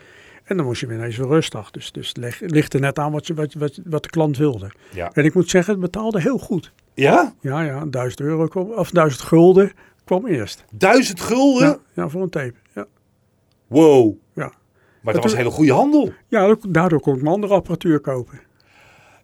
[0.51, 1.71] En dan moest je weer ineens weer rustig.
[1.71, 4.71] Dus, dus het ligt, er net aan wat, je, wat, wat, wat de klant wilde.
[4.93, 5.11] Ja.
[5.13, 6.71] En ik moet zeggen, het betaalde heel goed.
[6.93, 7.33] Ja?
[7.41, 9.71] Ja, ja, 1000 euro kwam, of 1000 gulden
[10.03, 10.65] kwam eerst.
[10.71, 11.67] Duizend gulden?
[11.67, 12.53] Ja, ja, voor een tape.
[12.75, 12.85] Ja,
[13.67, 14.13] Wow.
[14.33, 14.41] ja.
[14.43, 14.53] Maar
[15.03, 16.13] dat Dat was een hele goede handel.
[16.27, 18.39] ja daardoor kon ik mijn andere apparatuur kopen.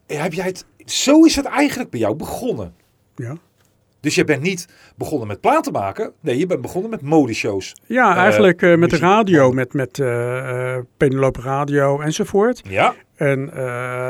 [0.06, 2.74] Eh, Heb jij het, zo is het eigenlijk bij jou begonnen.
[3.16, 3.36] Ja,
[4.00, 6.12] Dus je bent niet begonnen met platen maken.
[6.20, 7.76] Nee, je bent begonnen met modeshows.
[7.86, 12.62] ja Eh, eigenlijk eh, met de radio, met, met eh Penelope Radio enzovoort.
[12.70, 12.96] Ja.
[13.16, 13.52] En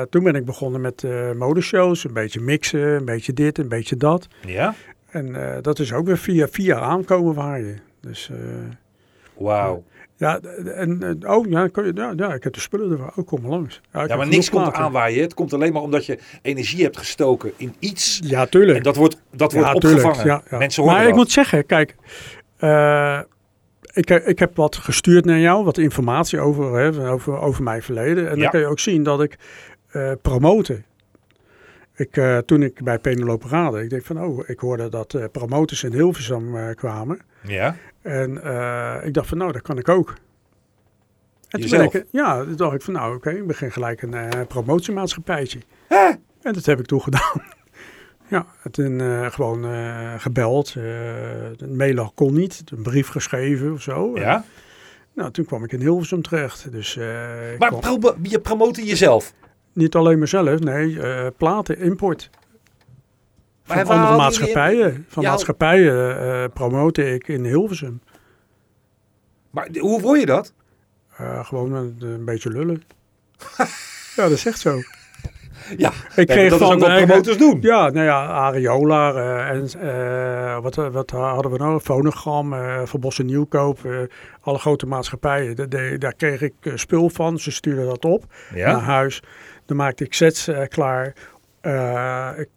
[0.09, 1.03] toen ben ik begonnen met
[1.35, 4.27] modeshows, een beetje mixen, een beetje dit, een beetje dat.
[4.45, 4.73] Ja.
[5.09, 7.81] En dat is ook weer via via aankomen waaien.
[8.01, 8.37] Dus eh,
[9.37, 9.83] Wauw.
[10.17, 10.39] Ja,
[10.75, 13.11] en eh, oh ja, kon je- ja, ja, ik heb de spullen ervan.
[13.15, 13.81] ook kom maar langs.
[13.93, 14.81] Ja, maar niks komt platen.
[14.83, 15.21] aanwaaien.
[15.21, 18.19] Het komt alleen maar omdat je energie hebt gestoken in iets.
[18.23, 18.77] Ja, tuurlijk.
[18.77, 20.25] En dat wordt, dat wordt opgevangen.
[20.25, 20.43] ja.
[20.57, 21.95] Mensen horen Maar ik moet zeggen, kijk,
[22.57, 23.19] eh,
[23.93, 28.29] ik, ik heb wat gestuurd naar jou, wat informatie over, hè, over, over mijn verleden.
[28.29, 29.37] En dan kun je ook zien dat ik
[29.91, 30.85] eh promoten.
[31.95, 35.91] Ik, toen ik bij Penelope Rade, ik denk van, oh, ik hoorde dat promoters in
[35.93, 37.19] Hilversum kwamen.
[37.43, 37.75] Ja.
[38.07, 40.13] En eh, ik dacht van, nou, dat kan ik ook.
[41.49, 44.13] En toen ben ik, ja, toen dacht ik van, nou, oké, ik begin gelijk een
[44.13, 45.59] eh, promotiemaatschappijtje.
[45.87, 46.09] Hè?
[46.41, 47.41] En dat heb ik toen gedaan.
[48.27, 50.73] ja, en toen eh, gewoon eh, gebeld.
[50.77, 54.15] eh een mailen kon niet, een brief geschreven of zo.
[54.15, 54.43] En, Ja.
[55.13, 56.71] nou, toen kwam ik in Hilversum terecht.
[56.71, 57.05] Dus eh,
[57.59, 59.33] Maar kwam- pro- je promote jezelf.
[59.73, 62.29] niet alleen mezelf, nee, eh, platen, import.
[63.67, 65.05] Van andere maatschappijen.
[65.09, 65.29] Van Ja.
[65.29, 68.01] maatschappijen eh promote ik in Hilversum.
[69.49, 70.53] Maar hoe word je dat?
[71.17, 72.83] Eh, gewoon een, een beetje lullen.
[74.15, 74.79] ja, dat is echt zo.
[75.77, 77.57] Ja, Ik kreeg dat van, ook wat promoters doen.
[77.61, 81.79] Ja, nou ja, Areola eh, en wat, wat hadden we nou?
[81.79, 82.53] Fonogram,
[82.87, 83.79] Van Bossen Nieuwkoop,
[84.41, 85.55] alle grote maatschappijen.
[85.55, 87.39] Da- daar kreeg ik spul van.
[87.39, 88.71] Ze stuurden dat op Ja.
[88.71, 89.21] naar huis.
[89.65, 91.13] Dan maakte ik sets klaar.
[92.37, 92.49] Ik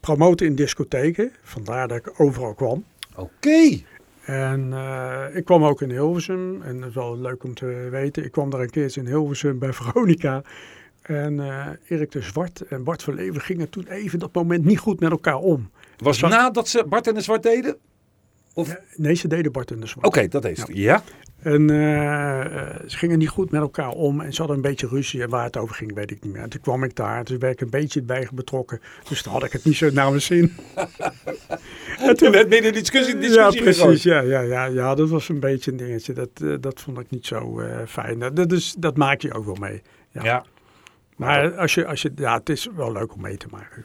[0.00, 1.32] promoten in discotheken.
[1.42, 2.84] Vandaar dat ik overal kwam.
[3.16, 3.80] Oké.
[4.24, 6.62] En eh, ik kwam ook in Hilversum.
[6.62, 8.24] En dat is wel leuk om te weten.
[8.24, 10.42] Ik kwam daar een keertje in Hilversum bij Veronica.
[11.02, 15.00] En eh, Erik de Zwart en Bart Verleven gingen toen even dat moment niet goed
[15.00, 15.70] met elkaar om.
[15.96, 17.76] Was Zag- nadat ze Bart en de Zwart deden?
[18.58, 18.70] Of...
[18.70, 20.32] Oké, Nee, ze deden Bart en de Zwart.
[20.32, 20.70] dat is het.
[20.72, 21.02] Ja.
[21.42, 24.20] En eh, eh, ze gingen niet goed met elkaar om.
[24.20, 25.22] En ze hadden een beetje ruzie.
[25.22, 26.42] En waar het over ging, weet ik niet meer.
[26.42, 27.18] En toen kwam ik daar.
[27.18, 28.80] En toen werd ik een beetje bij betrokken.
[29.08, 30.52] Dus toen had ik het niet zo naar mijn zin.
[31.98, 34.02] En toen werd midden in de discussie, ja, discussie precies.
[34.02, 36.12] Ja, ja, ja, ja, dat was een beetje een dingetje.
[36.12, 38.18] Dat, eh, dat vond ik niet zo fijn.
[38.34, 39.82] Dat, is, dat maak je ook wel mee.
[40.10, 40.24] Ja.
[40.24, 40.44] Ja,
[41.16, 43.84] Maar als je, als je, ja, het is wel leuk om mee te maken.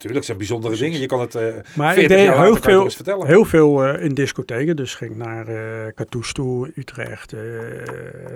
[0.00, 1.00] Natuurlijk zijn bijzondere dingen.
[1.00, 1.42] Je kan het eh
[1.74, 3.26] Maar 40 ik deed heel je veel, vertellen.
[3.26, 4.76] heel veel eh, in discotheken.
[4.76, 5.46] Dus ging naar
[5.94, 7.34] Cartouche toe, Utrecht,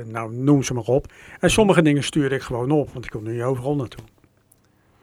[0.04, 1.12] nou noem ze maar op.
[1.40, 4.04] En sommige dingen stuurde ik gewoon op, want ik kon nu niet overal naartoe.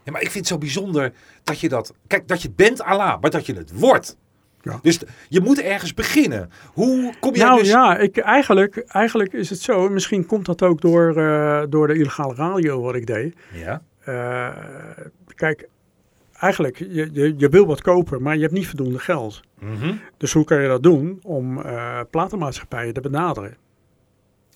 [0.03, 1.93] Ja, maar ik vind het zo bijzonder dat je dat...
[2.07, 4.17] Kijk, dat je het bent Allah, maar dat je het wordt.
[4.61, 4.79] Ja.
[4.81, 6.51] Dus je moet ergens beginnen.
[6.73, 7.69] Hoe kom jij nou dus...
[7.69, 9.89] ja, ik, eigenlijk, eigenlijk is het zo.
[9.89, 11.13] Misschien komt dat ook door,
[11.69, 13.35] door de illegale radio wat ik deed.
[13.53, 13.81] Ja.
[15.35, 15.67] Kijk,
[16.41, 19.41] eigenlijk, je, je, je wil wat kopen, maar je hebt niet voldoende geld.
[19.59, 19.93] Mhm.
[20.17, 23.55] Dus hoe kan je dat doen om eh platenmaatschappijen te benaderen?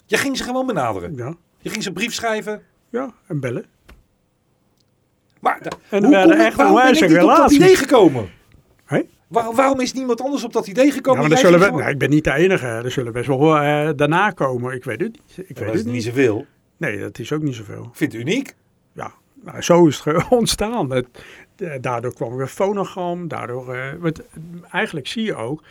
[0.06, 1.16] Je ging ze gewoon benaderen.
[1.16, 2.62] Ja, Je ging ze een brief schrijven.
[2.90, 3.66] ja en bellen.
[5.40, 8.30] Maar En er hoe kom echt waarom ben ik niet op dat idee gekomen?
[8.86, 9.02] Hé?
[9.28, 11.22] Waar- waarom is niemand anders op dat idee gekomen?
[11.22, 12.66] Ja, maar zullen we, nee, ik ben niet de enige.
[12.68, 14.74] Er zullen best wel eh, daarna komen.
[14.74, 15.48] Ik weet het niet.
[15.48, 16.04] Ik Ja, weet dat het is niet.
[16.04, 16.46] zoveel.
[16.78, 17.84] Nee, dat is ook niet zoveel.
[17.84, 18.56] Ik vind het uniek.
[18.94, 19.12] Ja,
[19.44, 20.92] nou, zo is het ontstaan.
[20.92, 21.08] Het,
[21.82, 23.28] daardoor kwam weer fonogram.
[23.28, 24.22] Daardoor, eh, want
[24.72, 25.64] eigenlijk zie je ook,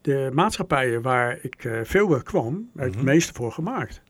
[0.00, 2.98] de maatschappijen waar ik eh, veel bij kwam, heb ik Mhm.
[2.98, 4.02] het meeste voor gemaakt.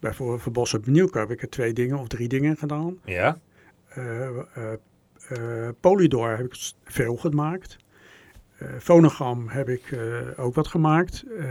[0.00, 2.98] Bijvoorbeeld voor Bos op Nieuwkoop heb ik er twee dingen of drie dingen gedaan.
[3.04, 3.38] Ja.
[3.88, 4.72] Eh, eh,
[5.28, 7.76] eh, Polydor heb ik veel gemaakt.
[8.58, 11.24] Eh Fonogram heb ik eh, ook wat gemaakt.
[11.38, 11.46] Eh,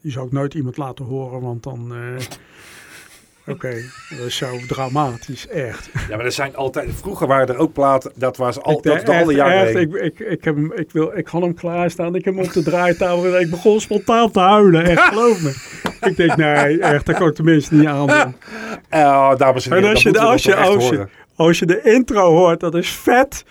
[0.00, 1.92] die zou ik nooit iemand laten horen, want dan...
[3.46, 5.90] Oké, dat is zo dramatisch, echt.
[6.08, 6.90] ja, maar er zijn altijd...
[6.94, 9.94] Vroeger waren er ook platen, dat was al, Ik dat de alle jaren echt, ik,
[9.94, 12.14] ik, ik, heb hem, ik, wil, ik had hem klaarstaan.
[12.14, 13.40] Ik heb hem op de draaitafel.
[13.40, 14.84] Ik begon spontaan te huilen.
[14.84, 15.80] Echt, geloof me.
[16.08, 18.34] Ik denk, nee, echt, dat kan ik tenminste niet aandoen.
[18.88, 21.66] Eh, dames en En heren, als dat je, de, als, je, als, je, als je
[21.66, 23.44] de intro hoort, dat is vet.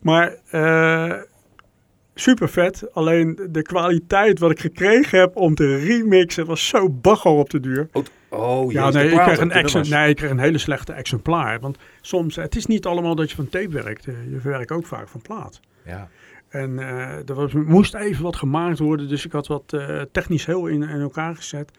[0.00, 1.12] Maar eh,
[2.14, 2.88] super vet.
[2.92, 7.60] Alleen de kwaliteit wat ik gekregen heb om te remixen was zo bagger op de
[7.60, 7.88] duur.
[8.36, 11.60] Oh, Ja, nee ik, kreeg een nee, ik kreeg een hele slechte exemplaar.
[11.60, 14.06] Want soms, het is niet allemaal dat je van tape werkt.
[14.06, 15.60] Eh, Je werkt ook vaak van plaat.
[15.84, 16.08] Ja.
[16.48, 19.08] En eh, er was, moest even wat gemaakt worden.
[19.08, 21.70] Dus ik had wat eh, technisch heel in, in elkaar gezet.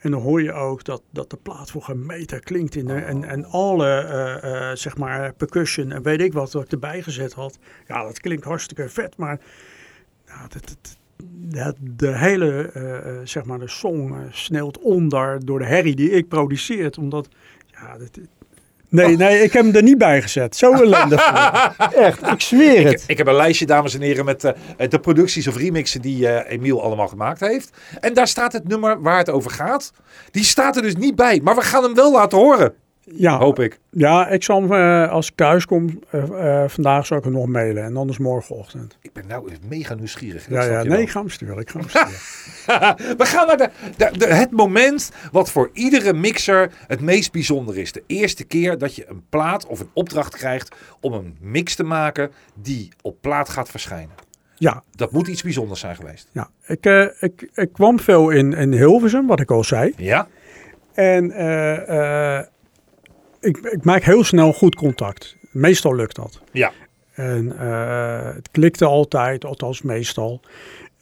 [0.00, 2.74] En dan hoor je ook dat, dat de plaat voor geen meter klinkt.
[2.76, 7.02] In de, en, en alle, zeg maar, percussion en weet ik wat, wat ik erbij
[7.02, 7.58] gezet had.
[7.86, 9.16] Ja, dat klinkt hartstikke vet.
[9.16, 9.38] Maar
[10.24, 10.98] dat, dat-
[11.28, 16.10] dat- de hele, eh, zeg maar, de song eh, sneeuwt onder door de herrie die
[16.10, 16.98] ik produceert.
[16.98, 17.28] Omdat,
[17.66, 18.10] ja, dat,
[18.88, 20.56] nee, nee, ik heb hem er niet bij gezet.
[20.56, 21.26] Zo ellendig.
[21.94, 23.04] Echt, ik zweer het.
[23.06, 24.40] ik heb een lijstje, dames en heren, met
[24.88, 27.70] de producties of remixen die eh Emiel allemaal gemaakt heeft.
[28.00, 29.92] En daar staat het nummer waar het over gaat.
[30.30, 32.74] Die staat er dus niet bij, maar we gaan hem wel laten horen,
[33.14, 33.78] Ja, hoop ik.
[33.90, 37.32] Ja, ik zal hem, eh, als ik thuis kom, eh, eh, vandaag zal ik hem
[37.32, 37.84] nog mailen.
[37.84, 38.98] En anders morgenochtend.
[39.02, 40.48] Ik ben nou mega nieuwsgierig.
[40.48, 40.98] Ja, ja, nee, wel.
[41.00, 41.58] ik ga hem sturen.
[41.58, 42.08] Ik ga hem sturen.
[43.18, 47.78] We gaan naar de, de, de- het moment wat voor iedere mixer het meest bijzonder
[47.78, 47.92] is.
[47.92, 51.84] De eerste keer dat je een plaat of een opdracht krijgt om een mix te
[51.84, 54.14] maken die op plaat gaat verschijnen.
[54.54, 56.28] ja, Dat moet iets bijzonders zijn geweest.
[56.32, 56.48] ja.
[56.66, 59.92] Ik, eh, ik, ik kwam veel in, in Hilversum, wat ik al zei.
[59.96, 60.28] Ja?
[60.94, 62.44] En eh, eh,
[63.40, 65.36] ik, ik maak heel snel goed contact.
[65.50, 66.40] Meestal lukt dat.
[66.52, 66.72] Ja.
[67.16, 70.40] En eh, het klikte altijd, althans meestal.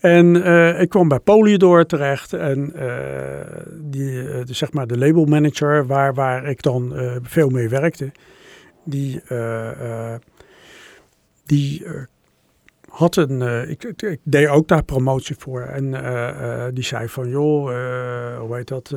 [0.01, 5.87] En eh, ik kwam bij Polydor terecht en eh, die, de, zeg maar de labelmanager
[5.87, 6.92] waar, waar ik dan
[7.23, 8.12] veel mee werkte,
[8.85, 9.23] die,
[11.44, 11.87] die
[12.94, 17.09] had een, eh, ik, ik, deed ook daar promotie voor en eh, eh, die zei
[17.09, 17.64] van joh,
[18.38, 18.88] hoe heet dat,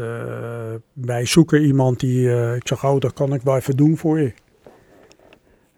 [0.93, 4.33] wij zoeken iemand die, ik zeg oh dat kan ik wel even doen voor je.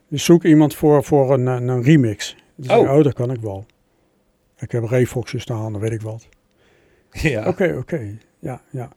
[0.08, 2.36] Dus zoek iemand voor, voor een, een, remix.
[2.56, 2.78] Dus Oh.
[2.78, 2.98] oh.
[2.98, 3.66] oh, dat kan ik wel.
[4.58, 6.28] Ik heb Refoxjes staan, dan weet ik wat.
[7.12, 7.48] Ja.
[7.48, 8.18] Oké, oké.
[8.40, 8.90] Ja, ja.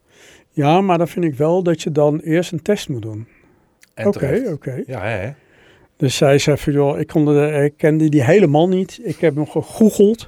[0.49, 3.27] Ja, maar dan vind ik wel dat je dan eerst een test moet doen.
[3.93, 4.83] En Oké, oké.
[4.85, 5.31] Ja, hè?
[5.97, 8.99] Dus zij zei van, joh, ik, kon de, ik kende die helemaal niet.
[9.03, 10.27] Ik heb hem gegoogeld.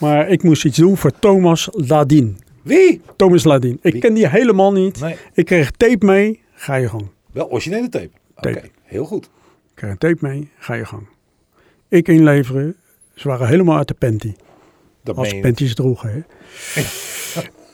[0.00, 2.38] Maar ik moest iets doen voor Thomas Ladin.
[2.62, 3.00] Wie?
[3.16, 3.78] Thomas Ladin.
[3.82, 4.00] Ik Wie?
[4.00, 5.00] ken die helemaal niet.
[5.00, 7.08] Nee, Ik kreeg tape mee, ga je gang.
[7.32, 8.10] wel originele tape.
[8.36, 8.70] Oké, Tape.
[8.82, 9.24] heel goed.
[9.24, 9.30] Ik
[9.74, 11.06] kreeg een tape mee, ga je gang.
[11.88, 12.76] Ik inleveren.
[13.14, 14.32] Ze waren helemaal uit de panty.
[15.02, 16.82] Dat Als je panties droegen, hè.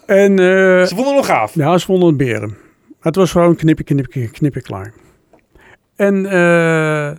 [0.23, 0.47] en eh.
[0.87, 1.55] Ze vonden hem nog gaaf.
[1.55, 2.57] Ja, ze vonden het beren.
[3.01, 4.93] Het was gewoon knippen, knippen, knippen, klaar.
[5.97, 7.11] En eh,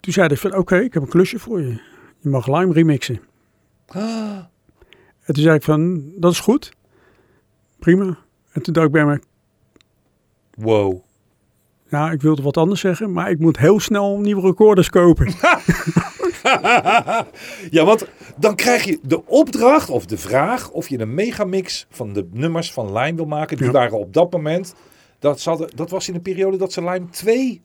[0.00, 1.80] toen zei hij van, oké, ik heb een klusje voor je.
[2.18, 3.20] Je mag Lime remixen.
[3.86, 4.02] Ah,
[5.24, 6.72] En toen zei ik van, dat is goed.
[7.78, 8.18] Prima.
[8.52, 9.20] En toen dacht ik bij me,
[10.54, 11.00] Wow.
[11.88, 15.26] ja, ik wilde wat anders zeggen, maar ik moet heel snel nieuwe recorders kopen.
[17.70, 18.06] ja, want
[18.36, 22.72] dan krijg je de opdracht of de vraag of je een megamix van de nummers
[22.72, 23.56] van Lime wil maken.
[23.56, 23.72] Die Ja.
[23.72, 24.74] waren op dat moment,
[25.18, 27.62] dat, zat, dat was in de periode dat ze Lime 2,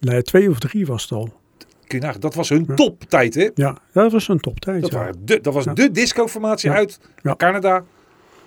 [0.00, 1.38] nee, twee of drie was het al.
[1.86, 2.74] kun dat was hun Ja.
[2.74, 3.50] toptijd hè.
[3.54, 4.80] Ja, dat was een toptijd.
[4.82, 4.98] Dat, ja.
[4.98, 5.72] waren de, dat was Ja.
[5.72, 7.00] de discoformatie uit.
[7.36, 7.84] Canada.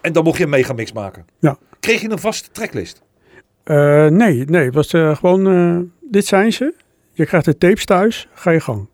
[0.02, 1.26] En dan mocht je een megamix maken.
[1.40, 1.58] Ja.
[1.80, 3.02] Kreeg je een vaste tracklist?
[3.64, 5.80] Eh, nee, nee, het was eh, gewoon, eh,
[6.12, 6.74] dit zijn ze.
[7.12, 8.88] Je krijgt de tapes thuis, ga je gang.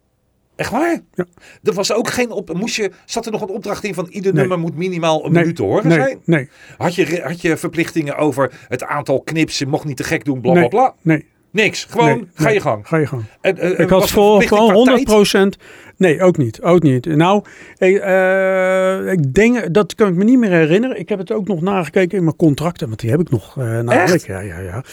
[0.56, 1.00] Echt waar?
[1.14, 1.26] Ja.
[1.64, 2.54] Er was ook geen op.
[2.54, 4.40] Moest je, zat er nog een opdracht in van ieder Nee.
[4.42, 6.20] nummer moet minimaal een nee, minuut te horen nee, zijn?
[6.26, 10.26] Nee, Had je, had je verplichtingen over het aantal knips, je mocht niet te gek
[10.26, 10.96] doen, bla bla bla?
[11.02, 11.26] nee.
[11.52, 11.86] Niks.
[11.90, 12.88] Gewoon nee, ga nee, je gang.
[12.88, 13.24] Ga je gang.
[13.42, 15.04] En, eh, Ik was had voor, qua 100 tijd?
[15.04, 15.58] procent.
[15.98, 16.62] Nee, ook niet.
[16.62, 17.06] Ook niet.
[17.06, 17.44] Nou,
[17.78, 21.00] ik, eh, ik denk, dat kan ik me niet meer herinneren.
[21.00, 23.64] Ik heb het ook nog nagekeken in mijn contracten, want die heb ik nog eh
[23.80, 24.28] namelijk.
[24.28, 24.84] Ja, ja, ja.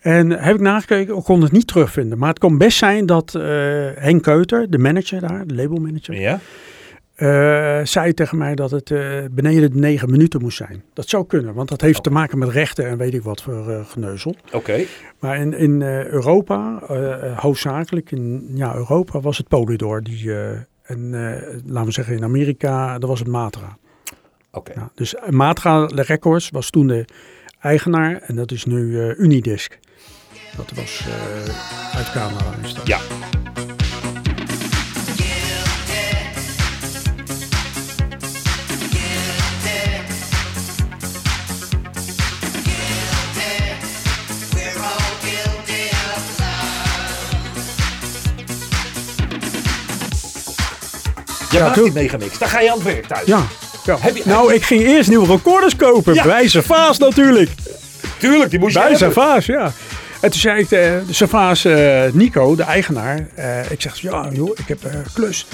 [0.00, 2.18] En heb ik nagekeken, ik kon het niet terugvinden.
[2.18, 3.42] Maar het kan best zijn dat eh,
[3.94, 6.40] Henk Keuter, de manager daar, de labelmanager, Ja?
[7.16, 10.82] Eh, zei tegen mij dat het eh, beneden de negen minuten moest zijn.
[10.92, 13.70] Dat zou kunnen, want dat heeft te maken met rechten en weet ik wat voor
[13.70, 14.36] eh, geneuzel.
[14.52, 14.84] Oké.
[15.18, 16.80] Maar in, in Europa,
[17.36, 20.02] hoofdzakelijk in ja, Europa, was het Polydor.
[20.02, 20.32] Die,
[20.82, 21.10] en
[21.64, 23.76] laten we zeggen in Amerika, dat was het Matra.
[24.52, 24.72] Oké.
[24.74, 27.04] Ja, dus Matra Records was toen de
[27.60, 29.78] eigenaar en dat is nu Unidisc.
[30.56, 31.08] Dat was
[31.94, 32.54] uit Canada.
[32.62, 32.86] Is dat.
[32.86, 32.98] Ja.
[51.50, 52.38] Ja, maakt die megamix.
[52.38, 53.26] Dan ga je aan het werk thuis.
[53.26, 53.46] Ja.
[53.84, 53.96] ja.
[54.00, 56.14] Heb je- nou, ik ging eerst nieuwe recorders kopen.
[56.14, 56.22] Ja.
[56.22, 57.50] Bij Servaas natuurlijk.
[58.18, 58.94] Tuurlijk, die moest je Bij.
[58.96, 59.72] Servaas, ja.
[60.20, 63.28] En toen zei ik de, de Servaas eh, Nico, de eigenaar.
[63.34, 65.46] eh, ik zeg, ja joh, ik heb eh klus.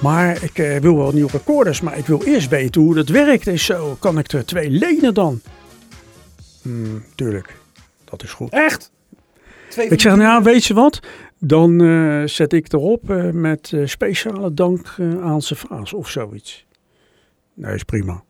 [0.00, 3.46] Maar ik eh, wil wel nieuwe recorders, maar ik wil eerst weten hoe dat werkt
[3.46, 3.96] en zo.
[4.00, 5.40] Kan ik er twee lenen dan?
[6.62, 7.54] Hmm, tuurlijk,
[8.10, 8.52] dat is goed.
[8.52, 8.90] Echt?
[9.68, 11.00] Twee Ik zeg, nou weet je wat?
[11.38, 16.66] Dan eh, zet ik erop eh, met eh, speciale dank aan Servaas of zoiets.
[17.54, 18.22] Nee, is prima.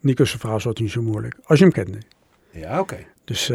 [0.00, 1.34] Nico Servaas was niet zo moeilijk.
[1.44, 1.98] Als je hem kende.
[2.50, 2.96] Ja, oké.
[3.24, 3.52] Dus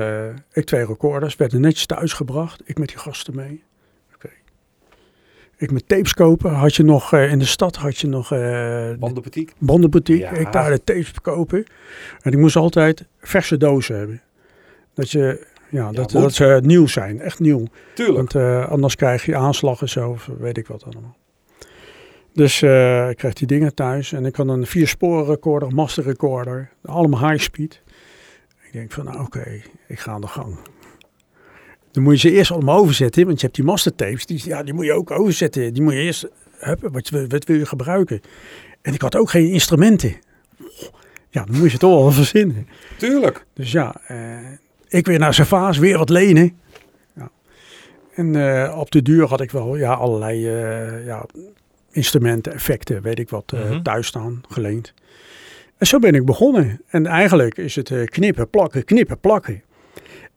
[0.52, 2.62] ik twee recorders, werden netjes thuisgebracht.
[2.66, 3.64] Ik met die gasten mee.
[4.16, 4.30] Oké.
[5.58, 6.52] Ik met tapes kopen.
[6.52, 8.30] Had je nog in de stad had je nog
[9.00, 9.54] Bandenboutique.
[9.58, 10.36] bandenboutique.
[10.36, 10.40] Ja.
[10.40, 11.66] Ik daar de tapes kopen.
[12.22, 14.22] En ik moest altijd verse dozen hebben.
[14.94, 17.20] Dat je, ja, dat, dat ze nieuw zijn.
[17.22, 17.64] Echt nieuw.
[17.96, 18.18] Tuurlijk.
[18.18, 21.18] Want eh, anders krijg je aanslag en zo, of weet ik wat allemaal.
[22.34, 26.04] Dus eh, ik kreeg die dingen thuis en ik had een vier sporen recorder, master
[26.04, 27.82] recorder, allemaal high speed.
[28.66, 30.58] Ik denk van, nou oké, ik ga aan de gang.
[31.92, 34.74] Dan moet je ze eerst allemaal overzetten, want je hebt die mastertapes, die, ja, die
[34.74, 35.74] moet je ook overzetten.
[35.74, 36.28] Die moet je eerst,
[36.58, 38.22] hebben, wat, wil- wat wil je gebruiken?
[38.82, 40.16] En ik had ook geen instrumenten.
[41.30, 42.68] Ja, dan moet je het toch wel verzinnen.
[42.98, 43.46] Tuurlijk.
[43.54, 44.18] Dus ja, eh,
[44.90, 46.60] ik weer naar Savaas, weer wat lenen.
[47.16, 47.30] Ja.
[48.16, 51.26] En eh, op de duur had ik wel ja, allerlei eh, ja,
[51.92, 53.82] instrumenten, effecten, weet ik wat, eh, Mhm.
[53.82, 54.94] thuis staan, geleend.
[55.78, 56.82] En zo ben ik begonnen.
[56.88, 59.64] En eigenlijk is het knippen, plakken, knippen, plakken.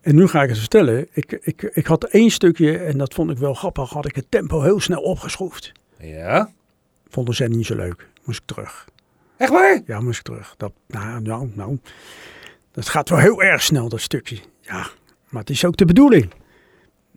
[0.00, 1.06] En nu ga ik het vertellen.
[1.12, 4.26] Ik, ik, ik had één stukje, en dat vond ik wel grappig, had ik het
[4.28, 5.72] tempo heel snel opgeschroefd.
[5.98, 6.50] Ja.
[7.08, 8.08] Vonden ze niet zo leuk.
[8.24, 8.88] Moest ik terug.
[9.36, 9.80] Echt waar?
[9.86, 10.54] Ja, moest ik terug.
[10.56, 11.78] Dat, nou, nou, nou.
[12.72, 14.38] Dat gaat wel heel erg snel, dat stukje.
[14.60, 14.86] Ja,
[15.28, 16.30] maar het is ook de bedoeling.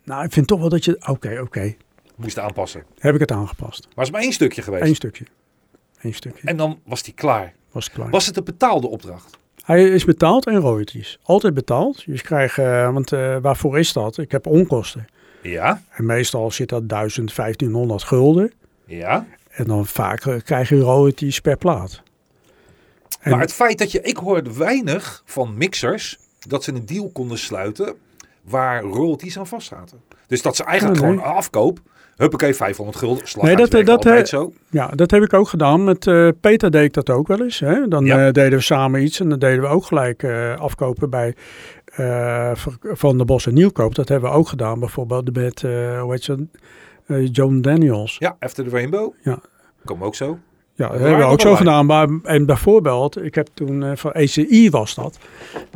[0.03, 1.05] Nou, ik vind toch wel dat je...
[1.07, 1.75] Oké, oké.
[2.15, 2.83] Moest aanpassen.
[2.97, 3.83] Heb ik het aangepast.
[3.83, 4.83] Maar het is maar één stukje geweest.
[4.83, 5.25] Eén stukje.
[6.01, 6.47] Eén stukje.
[6.47, 7.53] En dan was die klaar.
[7.71, 8.09] was het klaar.
[8.09, 9.37] Was het een betaalde opdracht?
[9.63, 11.19] Hij is betaald en royalties.
[11.23, 12.03] Altijd betaald.
[12.03, 12.57] Je krijgt...
[12.57, 14.17] eh, want eh, waarvoor is dat?
[14.17, 15.07] Ik heb onkosten.
[15.41, 15.81] Ja.
[15.89, 18.51] En meestal zit dat 1000, 1500 gulden.
[18.85, 19.25] Ja.
[19.49, 22.01] En dan vaak eh, krijg je royalties per plaat.
[23.19, 24.01] En- Maar het feit dat je...
[24.01, 27.95] Ik hoorde weinig van mixers dat ze een deal konden sluiten
[28.43, 30.01] waar royalties aan vast zaten.
[30.27, 31.09] Dus dat ze eigenlijk nee.
[31.11, 31.79] gewoon afkoop...
[32.15, 33.27] Huppakee, 500 gulden.
[33.27, 34.53] Slag Nee, dat- dat, zo.
[34.69, 35.83] Ja, dat heb ik ook gedaan.
[35.83, 37.59] Met eh, Peter deed ik dat ook wel eens.
[37.59, 37.87] Hè?
[37.87, 38.25] Dan Ja.
[38.27, 41.35] eh, deden we samen iets en dan deden we ook gelijk eh, afkopen bij
[42.81, 43.95] Van der Bos en Nieuwkoop.
[43.95, 44.79] Dat hebben we ook gedaan.
[44.79, 46.47] Bijvoorbeeld met, hoe heet ze,
[47.31, 48.15] John Daniels.
[48.19, 49.13] Ja, After the Rainbow.
[49.23, 49.39] Ja.
[49.85, 50.39] Kom ook zo.
[50.75, 51.85] Ja, dat hebben we ook zo gedaan.
[51.85, 55.17] Maar, en bijvoorbeeld, ik heb toen eh, van ECI was dat.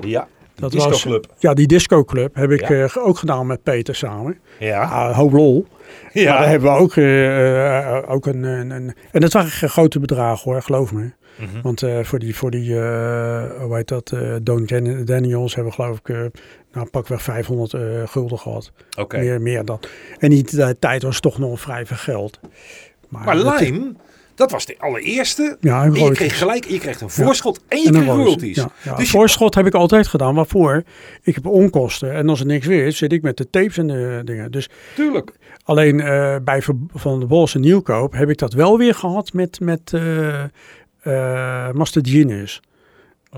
[0.01, 0.27] Ja.
[0.55, 1.25] Dat Disco was, Club.
[1.37, 2.83] Ja, die disco club heb ik Ja.
[2.83, 4.39] eh, ook gedaan met Peter samen.
[4.59, 4.81] Ja.
[4.83, 5.65] Ah, hoop lol.
[5.69, 6.37] Maar Ja.
[6.39, 10.51] daar hebben we ook, eh, ook een, een, een- En dat waren geen grote bedragen
[10.51, 11.11] hoor, geloof me.
[11.35, 11.61] Mhm.
[11.61, 16.31] Want voor die, voor die hoe heet dat, Don Dan- Daniels hebben we geloof ik,
[16.73, 18.71] nou pakweg 500 eh, gulden gehad.
[18.97, 19.17] Oké.
[19.19, 19.79] Meer, meer dan.
[20.17, 20.45] En die
[20.79, 22.39] tijd was toch nog vrij veel geld.
[23.09, 23.93] Maar Lime,
[24.39, 25.57] dat was de allereerste.
[25.59, 28.55] Ja, En je kreeg gelijk, je kreeg een voorschot en je En kreeg royalties.
[28.55, 28.95] Ja, ja.
[28.95, 30.35] Dus Voorschot heb ik altijd gedaan.
[30.35, 30.83] Waarvoor?
[31.21, 32.13] Ik heb onkosten.
[32.13, 34.51] En als er niks weer is, zit ik met de tapes en de dingen.
[34.51, 35.31] Dus tuurlijk.
[35.63, 36.61] alleen eh, bij
[36.93, 40.43] Van de Bos en Nieuwkoop heb ik dat wel weer gehad met, met eh
[40.99, 42.61] eh, Master Genius.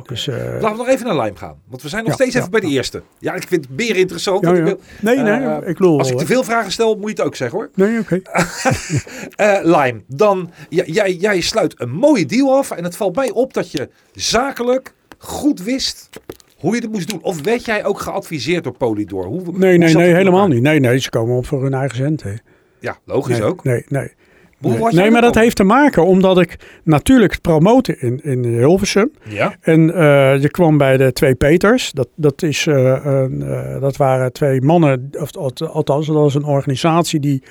[0.08, 1.56] Dus, eh, Laten we nog even naar Lime gaan.
[1.70, 3.02] Want we zijn nog Ja, steeds ja, even bij de eerste.
[3.20, 4.46] Ja, ik vind het meer interessant.
[4.46, 7.04] ik wil- Nee, nee, eh, ik lul Als ik wel, te veel vragen stel, moet
[7.10, 7.70] je het ook zeggen hoor.
[7.76, 8.22] Nee, oké.
[9.36, 12.72] Eh Lime, dan, jij, jij sluit een mooie deal af.
[12.72, 16.10] En het valt mij op dat je zakelijk goed wist
[16.58, 17.22] hoe je het moest doen.
[17.24, 19.26] Of werd jij ook geadviseerd door Polydor?
[19.26, 20.54] Hoe, hoe Nee, nee, nee, helemaal elkaar?
[20.56, 20.64] niet.
[20.64, 22.42] Nee, nee, ze komen op voor hun eigen centen.
[22.80, 23.64] Ja, logisch nee, ook.
[23.64, 24.12] Nee, nee.
[24.62, 25.12] Hoe nee.
[25.12, 29.12] maar dat heeft te maken omdat ik natuurlijk promoten in, in Hilversum.
[29.24, 31.92] Ja, En eh, je kwam bij de twee Peters.
[31.92, 36.44] Dat, dat, is, eh, een, eh, dat waren twee mannen, of, althans, dat was een
[36.44, 37.44] organisatie die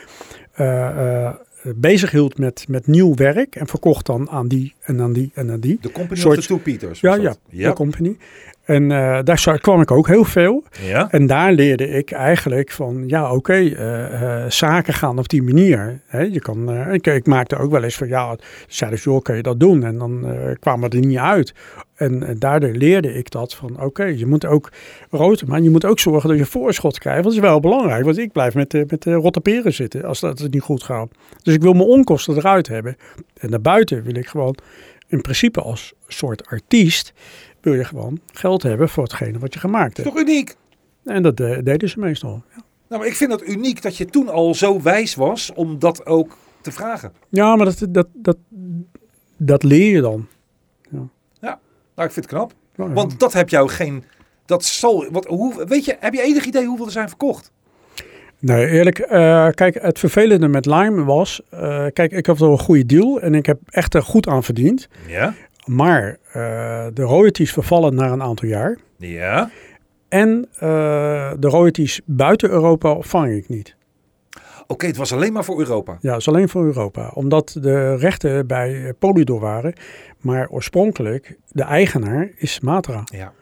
[0.52, 1.34] eh, eh,
[1.76, 3.56] bezig hield met, met nieuw werk.
[3.56, 5.78] En verkocht dan aan die en aan die en aan die.
[5.80, 7.00] de Company Soort- of the Two Peters.
[7.00, 7.38] Ja, ja, dat.
[7.50, 8.16] de company.
[8.64, 10.64] En eh, daar kwam ik ook heel veel.
[10.82, 11.10] ja.
[11.10, 16.00] En daar leerde ik eigenlijk van, ja oké, eh, eh, zaken gaan op die manier.
[16.06, 18.36] Hè, je kan, ik, ik maakte ook wel eens van, ja,
[18.68, 19.84] zeiden ze, joh, kan je dat doen?
[19.84, 20.26] En dan
[20.60, 21.54] kwamen we er niet uit.
[21.94, 24.72] En, daardoor leerde ik dat van, oké, je moet ook
[25.10, 27.22] rood, maar je moet ook zorgen dat je voorschot krijgt.
[27.24, 30.38] Dat is wel belangrijk, want ik blijf met, met de rotte peren zitten als dat
[30.38, 31.08] het niet goed gaat.
[31.42, 32.96] Dus ik wil mijn onkosten eruit hebben.
[33.38, 34.56] En daarbuiten wil ik gewoon,
[35.08, 37.12] in principe als soort artiest,
[37.60, 40.08] wil je gewoon geld hebben voor hetgene wat je gemaakt hebt.
[40.08, 40.56] Toch uniek.
[41.04, 42.42] En dat eh, deden ze meestal.
[42.54, 42.62] Ja.
[42.88, 46.06] Nou, maar ik vind het uniek dat je toen al zo wijs was om dat
[46.06, 47.12] ook te vragen.
[47.28, 48.36] Ja, maar dat, dat, dat,
[49.36, 50.26] dat leer je dan.
[52.00, 52.52] Nou, ik vind het knap.
[52.74, 52.92] Ja, ja.
[52.92, 54.04] Want dat heb jou geen...
[54.44, 55.06] Dat zal...
[55.10, 57.52] Wat, hoe, weet je, heb je enig idee hoeveel er zijn verkocht?
[58.38, 58.98] Nee, eerlijk.
[58.98, 61.40] eh, kijk, het vervelende met Lime was...
[61.50, 64.44] eh, kijk, ik had wel een goede deal en ik heb echt er goed aan
[64.44, 64.88] verdiend.
[65.06, 65.34] Ja?
[65.66, 68.78] Maar eh, de royalties vervallen na een aantal jaar.
[68.96, 69.50] Ja?
[70.08, 70.60] En eh,
[71.38, 73.76] de royalties buiten Europa ontvang ik niet.
[74.66, 75.98] Oké, het was alleen maar voor Europa.
[76.00, 77.10] Ja, dat is alleen voor Europa.
[77.14, 79.72] Omdat de rechten bij eh, Polydor waren.
[80.20, 83.02] Maar oorspronkelijk, de eigenaar is Matra.
[83.04, 83.32] Ja,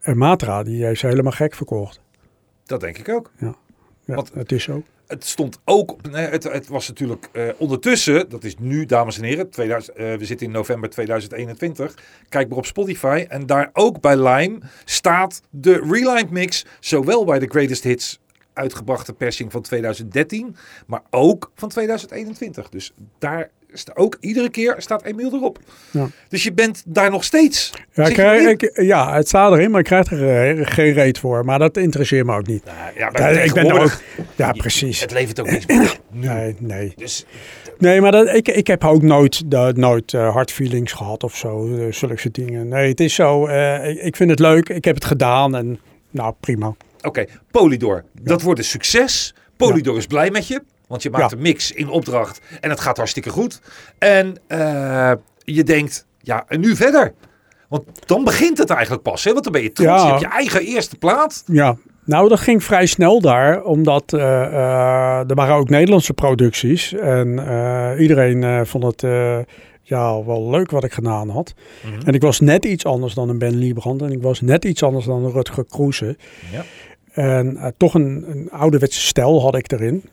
[0.00, 2.00] En Matra, die heeft ze helemaal gek verkocht.
[2.64, 3.30] dat denk ik ook.
[3.38, 3.54] Ja,
[4.04, 4.82] Wat- het is zo.
[5.06, 9.50] Het stond ook, het, het was natuurlijk eh, ondertussen, dat is nu dames en heren,
[9.50, 11.94] 2000, eh, we zitten in november 2021,
[12.28, 17.38] kijk maar op Spotify en daar ook bij Lime staat de Relined mix, zowel bij
[17.38, 18.18] de Greatest Hits
[18.56, 22.68] uitgebrachte persing van 2013, maar ook van 2021.
[22.68, 23.50] Dus daar
[23.94, 25.58] ook iedere keer staat Emiel erop.
[25.90, 26.06] Ja.
[26.28, 27.72] Dus je bent daar nog steeds.
[27.92, 28.56] Ja, ik, krijg-
[28.86, 31.44] ja, het staat erin, maar ik krijg er eh, geen reet voor.
[31.44, 32.64] Maar dat interesseert me ook niet.
[32.64, 34.00] Nou, ja, maar ik ben er ook,
[34.36, 35.00] ja, precies.
[35.00, 35.64] Het levert ook meer.
[35.76, 35.86] Nu.
[36.10, 36.92] Nee, nee.
[36.96, 37.24] Dus
[37.78, 41.36] Nee, maar dat, ik, ik heb ook nooit, de, nooit eh, hard feelings gehad of
[41.36, 41.76] zo.
[41.78, 42.68] eh, zulke soort dingen.
[42.68, 43.46] Nee, het is zo.
[43.82, 44.68] ik, vind het leuk.
[44.68, 45.78] Ik heb het gedaan en
[46.10, 46.74] nou, prima.
[47.02, 48.04] Oké, Polydor.
[48.22, 49.34] Dat wordt een succes.
[49.56, 50.62] Polydor is blij met je.
[50.86, 51.36] Want je maakt Ja.
[51.36, 52.40] een mix in opdracht.
[52.60, 53.60] En het gaat hartstikke goed.
[53.98, 55.12] En eh,
[55.44, 57.12] je denkt, ja, en nu verder.
[57.68, 59.24] Want dan begint het eigenlijk pas.
[59.24, 59.32] Hè?
[59.32, 59.90] Want dan ben je trots.
[59.90, 60.02] Ja.
[60.04, 61.42] Je hebt je eigen eerste plaat.
[61.46, 66.92] Ja, nou dat ging vrij snel daar, omdat eh, eh, er waren ook Nederlandse producties.
[66.92, 67.28] En
[67.98, 69.00] iedereen vond het
[69.82, 71.54] ja, wel leuk wat ik gedaan had.
[72.04, 74.82] En ik was net iets anders dan een Ben Liebrand en ik was net iets
[74.82, 76.16] anders dan een Rutger Kroese.
[76.52, 76.62] Ja.
[77.12, 80.04] En toch een, een ouderwetse stijl had ik erin.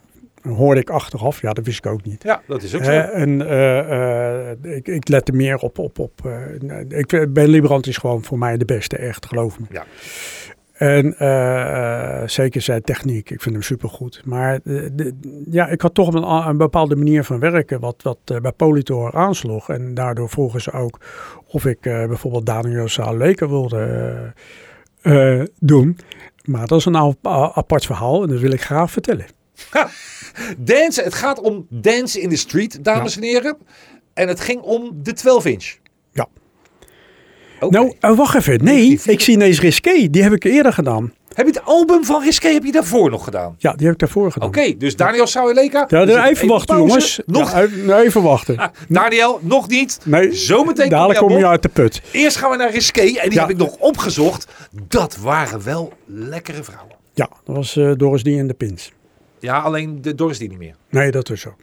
[0.44, 2.24] Hoorde ik achteraf, ja dat wist ik ook niet.
[2.24, 2.92] Ja, dat is ook zo.
[2.92, 5.78] En eh, eh, ik, ik lette meer op.
[5.80, 9.66] op, op eh, ik, Ben Liebrand is gewoon voor mij de beste, echt, geloof me.
[9.72, 9.84] Ja.
[10.74, 11.14] En
[12.30, 14.22] zeker zijn techniek, ik vind hem supergoed.
[14.26, 18.42] Maar de, de- ja, ik had toch een, een bepaalde manier van werken wat, wat
[18.42, 19.70] bij Politor aansloeg.
[19.70, 21.00] En daardoor vroegen ze ook
[21.48, 24.34] of ik bijvoorbeeld Daniel Saaleke wilde
[25.60, 25.98] doen.
[26.46, 29.26] Maar dat is een apart verhaal en dat wil ik graag vertellen.
[30.58, 33.58] Dance, het gaat om Dance in the Street, dames en heren.
[34.14, 35.76] En het ging om de 12 inch.
[36.12, 36.28] Ja.
[37.70, 38.64] Nou, eh, wacht even.
[38.64, 40.08] Nee, ik zie ineens Risqué.
[40.10, 41.14] Die heb ik eerder gedaan.
[41.34, 43.56] Heb je het album van Risqué heb je daarvoor nog gedaan?
[43.58, 44.48] Ja, die heb ik daarvoor gedaan.
[44.48, 45.86] Oké, dus Daniel Sauerleka.
[45.88, 47.20] Ja, zitten even wachten jongens.
[47.26, 48.58] Nog Ja, even- even wachten.
[48.58, 50.00] Ah, Daniel, nog niet.
[50.04, 52.02] Nee, Zometeen dadelijk kom kom je je aan uit de put.
[52.12, 53.40] Eerst gaan we naar Risqué en die Ja.
[53.42, 54.48] heb ik nog opgezocht.
[54.88, 56.96] Dat waren wel lekkere vrouwen.
[57.14, 58.92] Ja, dat was eh, Doris Die en de Pins.
[59.44, 60.76] Ja, alleen de Doris die niet meer.
[60.90, 61.56] Nee, dat is zo.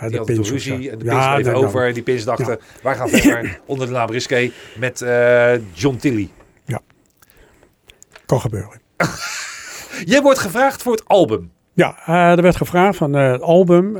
[0.00, 0.90] Ja, Die de ruzie zo.
[0.90, 1.92] en de Ja, Pins bleef nee, over.
[1.92, 6.30] Die Pins dachten, wij gaan verder onder de naam Risqué met eh, John Tilly.
[8.26, 8.80] Kan gebeuren.
[10.12, 11.50] Jij wordt gevraagd voor het album.
[11.72, 13.96] Ja, eh, er werd gevraagd van eh, het album.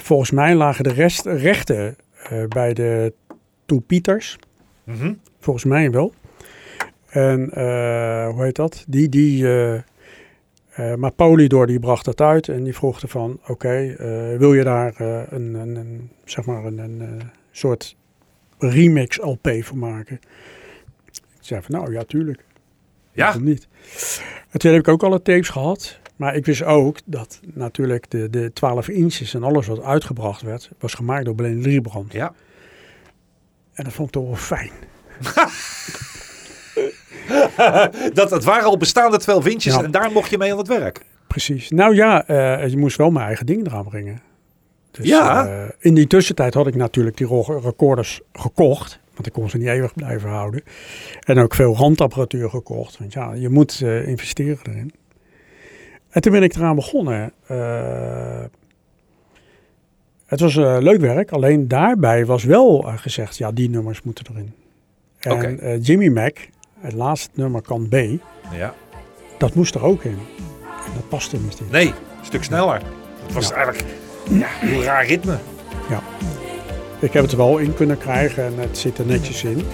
[0.00, 1.96] volgens mij lagen de rest, rechten
[2.48, 3.12] bij de
[3.66, 4.36] Two Pieters.
[4.84, 5.12] Mhm.
[5.40, 6.12] Volgens mij wel.
[7.08, 7.50] En
[8.34, 8.84] hoe heet dat?
[8.88, 9.46] Die, die,
[10.74, 14.64] eh, maar Polydor die bracht dat uit en die vroeg ervan, oké, eh, wil je
[14.64, 17.96] daar eh, een, een, een, zeg maar een, een soort
[18.58, 20.20] remix LP voor maken?
[21.10, 22.44] Ik zei van, nou ja, tuurlijk.
[23.12, 23.68] Ja, Waarom niet?
[24.50, 26.02] En toen heb ik ook alle tapes gehad.
[26.16, 30.70] Maar ik wist ook dat natuurlijk de, de 12 inches en alles wat uitgebracht werd,
[30.78, 32.12] was gemaakt door Bleen Liebrand.
[32.12, 32.34] ja.
[33.72, 34.70] En dat vond ik toch wel fijn.
[38.14, 39.82] Dat, het waren al bestaande 12 inches Ja.
[39.82, 41.00] en daar mocht je mee aan het werk.
[41.26, 41.70] Precies.
[41.70, 44.20] Nou ja, eh, je moest wel mijn eigen dingen eraan brengen.
[44.90, 45.46] Dus, Ja.
[45.46, 47.26] eh, in die tussentijd had ik natuurlijk die
[47.62, 48.98] recorders gekocht.
[49.14, 50.62] Want ik kon ze niet eeuwig blijven houden.
[51.20, 52.98] En ook veel randapparatuur gekocht.
[52.98, 54.92] Want ja, je moet eh, investeren erin.
[56.10, 57.32] En toen ben ik eraan begonnen.
[60.26, 61.30] Het was leuk werk.
[61.32, 64.52] Alleen daarbij was wel gezegd, ja, die nummers moeten erin.
[65.18, 66.36] En Jimmy Mac,
[66.84, 67.94] het laatste nummer kan B,
[68.52, 68.74] Ja.
[69.38, 70.18] dat moest er ook in.
[70.86, 71.66] En dat paste niet in.
[71.70, 72.82] Nee, een stuk sneller.
[73.22, 73.54] Het was Ja.
[73.54, 73.84] eigenlijk
[74.30, 75.38] ja, een heel raar ritme.
[75.88, 76.02] Ja.
[76.98, 79.66] Ik heb het er wel in kunnen krijgen en het zit er netjes in.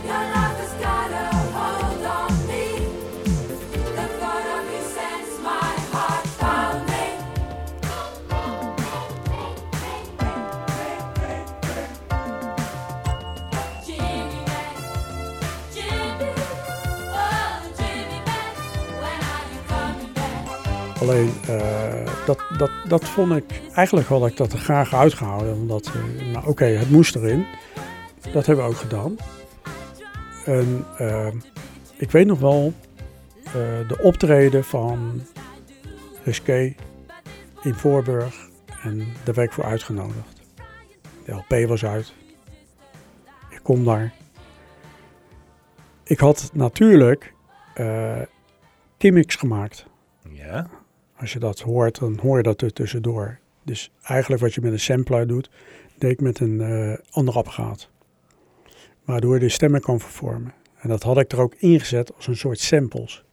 [21.11, 25.55] Alleen eh, dat, dat, dat vond ik, eigenlijk had ik dat er graag uitgehouden.
[25.55, 27.47] Omdat, eh, nou oké, het moest erin.
[28.33, 29.17] Dat hebben we ook gedaan.
[30.45, 31.33] En eh,
[31.97, 32.73] ik weet nog wel
[33.89, 35.23] de optreden van
[36.25, 36.75] Risqué
[37.63, 38.49] in Voorburg.
[38.83, 40.41] En daar werd ik voor uitgenodigd.
[41.25, 42.13] De LP was uit.
[43.49, 44.13] Ik kom daar.
[46.05, 47.35] Ik had natuurlijk
[48.99, 49.87] gimmicks gemacht.
[50.29, 50.80] Ja.
[51.21, 53.39] Als je dat hoort, dan hoor je dat er tussendoor.
[53.65, 55.51] Dus eigenlijk wat je met een sampler doet,
[55.99, 57.91] deed ik met een eh ander apparaat.
[59.05, 60.55] Waardoor je de stemmen kan vervormen.
[60.81, 63.25] En dat had ik er ook ingezet als een soort samples.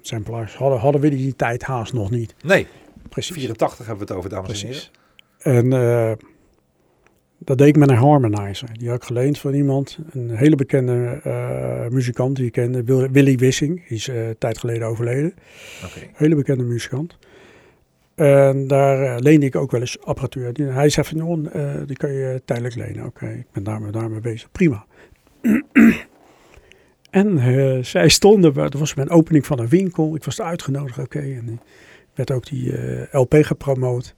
[0.00, 2.34] Samplers hadden, hadden we die tijd haast nog niet.
[2.42, 2.66] Nee,
[3.08, 3.34] Precies.
[3.34, 4.82] 84 hebben we het over, dames en heren.
[5.38, 6.12] En eh,
[7.38, 8.68] dat deed ik met een harmonizer.
[8.78, 9.98] Die had ik geleend van iemand.
[10.10, 12.84] Een hele bekende eh, muzikant die ik kende.
[12.84, 13.88] Wil- Willy Wissing.
[13.88, 15.34] Die is eh, een tijd geleden overleden.
[16.14, 17.18] Hele bekende muzikant.
[18.14, 20.52] En daar eh, leende ik ook wel eens apparatuur.
[20.52, 23.04] Die- Hij zei van, eh, die kan je tijdelijk lenen.
[23.06, 24.50] Oké, ik ben daarmee, daarmee bezig.
[24.52, 24.86] Prima.
[27.10, 30.14] en zij stonden, dat was mijn opening van een winkel.
[30.14, 31.18] Ik was uitgenodigd, oké.
[31.18, 31.60] en
[32.14, 32.72] werd ook die
[33.10, 34.14] LP gepromoot.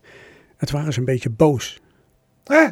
[0.56, 1.80] Het waren ze een beetje boos.
[2.44, 2.68] Eh,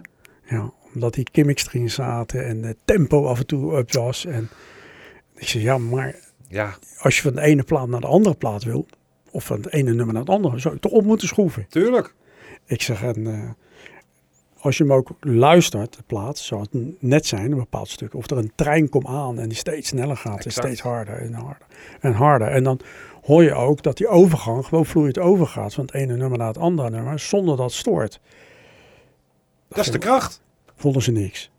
[0.48, 4.24] Ja, omdat die gimmicks erin zaten en het tempo af en toe up was.
[4.24, 4.48] En
[5.34, 6.14] ik zei, ja, maar
[6.48, 8.86] ja, als je van de ene plaat naar de andere plaat wil,
[9.30, 11.66] of van het ene nummer naar het andere, zou je toch op moeten schroeven.
[11.68, 12.14] tuurlijk.
[12.64, 13.50] Ik zeg, en, eh,
[14.60, 18.14] als je hem ook luistert, de plaat, zou het net zijn, een bepaald stuk.
[18.14, 21.32] Of er een trein komt aan en die steeds sneller gaat en steeds harder en
[21.32, 21.66] harder
[22.00, 22.48] en harder.
[22.48, 22.80] En dan
[23.22, 26.58] hoor je ook dat die overgang gewoon vloeiend overgaat van het ene nummer naar het
[26.58, 28.20] andere nummer, zonder dat het stoort.
[29.68, 30.40] Dat is de kracht.
[30.76, 31.50] Vonden ze niks.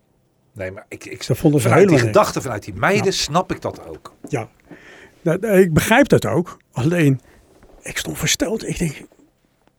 [0.54, 2.18] Nee, maar ik, ik, Dat vonden ze vanuit die helemaal niks.
[2.30, 3.12] gedachte, vanuit die meiden, Ja.
[3.12, 4.14] snap ik dat ook.
[4.28, 4.50] Ja,
[5.22, 6.58] Dat- ik begrijp dat ook.
[6.72, 7.22] Alleen,
[7.82, 8.68] ik stond versteld.
[8.68, 8.96] Ik denk,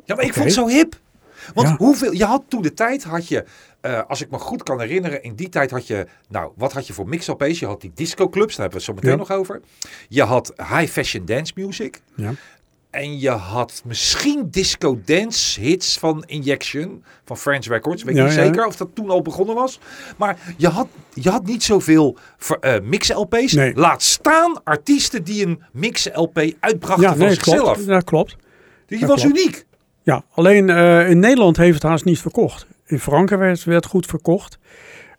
[0.05, 0.99] Ja, maar ik vond het zo hip.
[1.55, 1.77] Want Ja.
[1.77, 3.45] hoeveel, je had toen de tijd, had je,
[3.81, 6.87] eh, als ik me goed kan herinneren, in die tijd had je, nou, wat had
[6.87, 7.59] je voor mix-LP's?
[7.59, 9.17] Je had die disco-clubs, daar hebben we het zo meteen Ja.
[9.17, 9.61] nog over.
[10.09, 12.01] Je had high-fashion dance music.
[12.15, 12.33] ja,
[12.91, 18.03] En je had misschien disco dance hits van Injection, van French Records.
[18.03, 18.45] Weet Ja, niet ja.
[18.45, 19.81] zeker of dat toen al begonnen was.
[20.17, 23.53] Maar je had, je had niet zoveel ver- eh, mix-LP's.
[23.53, 23.75] Nee.
[23.75, 27.61] Laat staan artiesten die een mix-LP uitbrachten ja van nee, zichzelf.
[27.73, 27.87] klopt.
[27.87, 28.37] Dat klopt.
[28.87, 29.39] Die dat was klopt.
[29.39, 29.65] uniek.
[30.03, 32.67] Ja, alleen eh, in Nederland heeft het haast niet verkocht.
[32.87, 34.59] In Frankrijk werd, werd goed verkocht.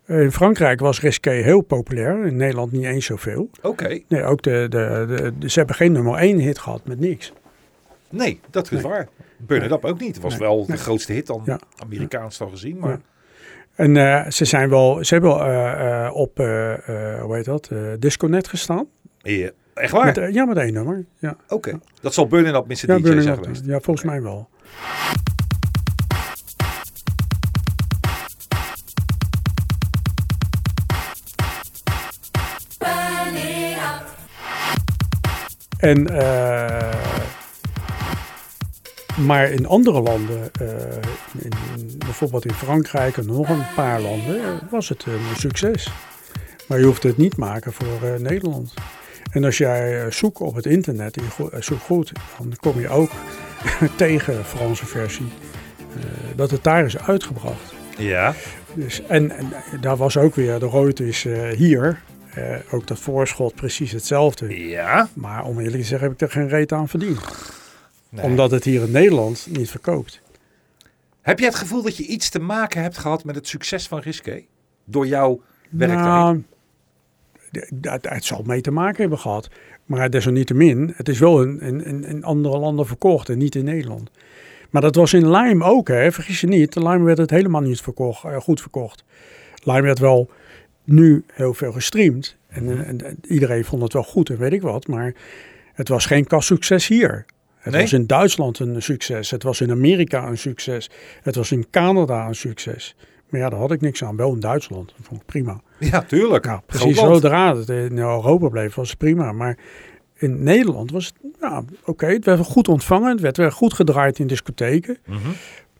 [0.06, 2.26] Eh, in Frankrijk was Risqué heel populair.
[2.26, 3.50] In Nederland niet eens zoveel.
[3.62, 4.00] Oké.
[4.08, 7.34] Nee, ook de, de, de, de- ze hebben geen nummer één hit gehad met niks.
[8.12, 8.82] Nee, dat is Nee.
[8.82, 9.08] waar.
[9.38, 10.14] Burn It Up ook niet.
[10.14, 10.48] Het was Nee.
[10.48, 11.60] wel de grootste hit dan Ja.
[11.78, 12.78] Amerikaans dan gezien.
[12.80, 13.00] Maar Ja.
[13.76, 16.72] En eh, ze zijn wel, ze hebben wel eh, eh, op, eh,
[17.14, 18.88] eh, hoe heet dat, eh, Disconet gestaan.
[19.18, 20.06] Ja, echt waar?
[20.06, 21.06] Met, ja, met één nummer.
[21.18, 21.80] Ja, Oké.
[22.02, 22.76] Dat zal Burn It Up Mr.
[22.88, 23.66] ja, DJ Burning zijn geweest.
[23.66, 24.50] ja volgens mij wel.
[35.78, 37.11] En, eh,
[39.26, 40.68] maar in andere landen, eh,
[41.38, 41.52] in,
[41.98, 45.92] bijvoorbeeld in Frankrijk en nog een paar landen, eh, was het een succes.
[46.68, 48.74] Maar je hoeft het niet maken voor eh, Nederland.
[49.32, 51.18] En als jij zoekt op het internet,
[51.52, 53.12] en zoekt goed, dan kom je ook
[53.96, 55.28] tegen de Franse versie.
[56.36, 57.74] dat het daar is uitgebracht.
[57.98, 58.34] Ja.
[58.74, 62.02] Dus, en, en daar was ook weer, de Reuters is hier,
[62.72, 64.68] ook dat voorschot precies hetzelfde.
[64.68, 65.10] Ja.
[65.14, 67.20] Maar om eerlijk te zeggen heb ik er geen reet aan verdiend.
[68.12, 68.26] Nee.
[68.26, 70.22] Omdat het hier in Nederland niet verkoopt.
[71.22, 74.00] Heb je het gevoel dat je iets te maken hebt gehad met het succes van
[74.00, 74.44] Risqué?
[74.86, 76.46] Door jouw werk daarin?
[77.82, 79.50] Nou, het zal mee te maken hebben gehad.
[79.86, 84.12] Maar desalniettemin, het is wel in, in, andere landen verkocht en niet in Nederland.
[84.70, 86.12] Maar dat was in Lime ook, hè?
[86.12, 86.76] vergis je niet.
[86.76, 89.04] In Lime werd het helemaal niet verkocht, eh, goed verkocht.
[89.64, 90.30] Lime werd wel
[90.84, 92.36] nu heel veel gestreamd.
[92.48, 94.88] En, eh, en, en iedereen vond het wel goed en weet ik wat.
[94.88, 95.14] Maar
[95.74, 97.26] het was geen kassucces hier.
[97.62, 97.82] Het Nee?
[97.82, 99.32] was in Duitsland een succes.
[99.32, 100.90] Het was in Amerika een succes.
[101.22, 102.96] Het was in Canada een succes.
[103.30, 104.16] Maar ja, daar had ik niks aan.
[104.16, 104.94] Wel in Duitsland.
[104.98, 105.62] Dat vond ik prima.
[105.80, 106.46] Ja, tuurlijk.
[106.46, 106.98] Ja, precies.
[106.98, 109.32] Zodra het in Europa bleef, was het prima.
[109.32, 109.58] Maar
[110.16, 113.12] in Nederland was het, ja, oké, het werd wel goed ontvangen.
[113.12, 114.98] Het werd wel goed gedraaid in discotheken.
[115.06, 115.18] Mhm.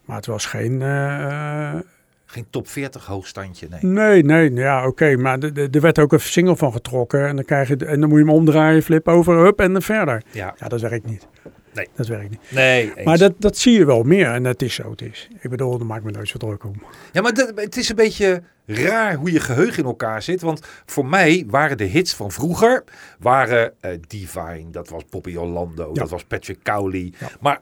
[0.06, 0.82] Maar het was geen...
[0.82, 1.76] eh,
[2.26, 3.92] Geen top 40 hoogstandje, nee.
[3.92, 5.16] nee, nee, ja, oké.
[5.18, 7.28] maar de- de- er werd ook een single van getrokken.
[7.28, 9.82] En dan, krijg je, en dan moet je hem omdraaien, flip over, hup, en dan
[9.82, 10.24] verder.
[10.32, 11.28] Ja, Ja, dat werkt niet.
[11.74, 11.88] Nee.
[11.96, 12.40] Dat werkt niet.
[12.50, 12.94] nee.
[12.96, 13.06] eens.
[13.06, 14.28] Maar dat, dat zie je wel meer.
[14.32, 15.28] En dat is zo het is.
[15.40, 16.84] Ik bedoel, daar maak ik me nooit zo druk om.
[17.12, 20.42] Ja, maar dat- het is een beetje raar hoe je geheugen in elkaar zit.
[20.42, 22.84] Want voor mij waren de hits van vroeger...
[23.20, 26.00] waren eh, Divine, dat was Bobby Orlando, Ja.
[26.00, 27.14] dat was Patrick Cowley.
[27.20, 27.28] Ja.
[27.40, 27.62] Maar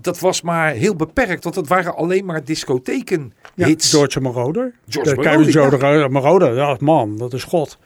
[0.00, 1.44] dat was maar heel beperkt.
[1.44, 3.90] Want het waren alleen maar discotheken Ja, hits.
[3.90, 4.74] George Moroder.
[4.88, 5.52] George De- Moroder.
[5.52, 7.78] George Moroder, ja, man, dat is God.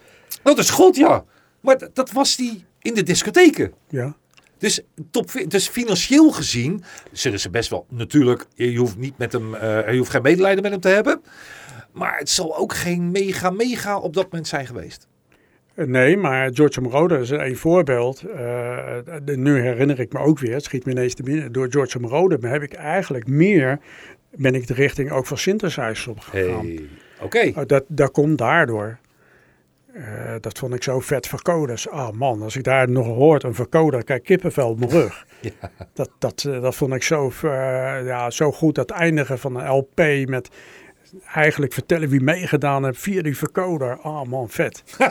[0.42, 1.24] Dat is goed, ja.
[1.60, 3.72] Maar dat was die in de discotheken.
[3.88, 4.16] Ja.
[4.64, 9.54] Dus, top, dus financieel gezien zullen ze best wel, natuurlijk, je hoeft, niet met hem,
[9.54, 11.22] eh, je hoeft geen medelijden met hem te hebben.
[11.92, 15.08] Maar het zal ook geen mega, mega op dat moment zijn geweest.
[15.74, 18.22] Eh, Nee, maar George Moroder is een voorbeeld.
[18.22, 21.52] Eh, nu herinner ik me ook weer, het schiet me ineens te binnen.
[21.52, 23.78] Door George Moroder heb ik eigenlijk meer,
[24.30, 26.66] ben ik de richting ook van synthesizers op gegaan.
[26.66, 26.88] Hey.
[27.20, 27.52] Oké.
[27.56, 28.98] Oh, dat, dat komt daardoor.
[29.94, 31.88] Eh, dat vond ik zo vet vercoders.
[31.88, 35.26] Ah man, als ik daar nog hoort, een vercoder, kijk kippenvel op mijn rug.
[35.94, 37.50] Dat, dat, eh, dat vond ik zo, eh,
[38.06, 38.74] ja, zo goed.
[38.74, 40.48] Dat eindigen van een LP met
[41.34, 43.98] eigenlijk vertellen wie meegedaan heeft via die vercoder.
[44.00, 44.82] Ah man, vet.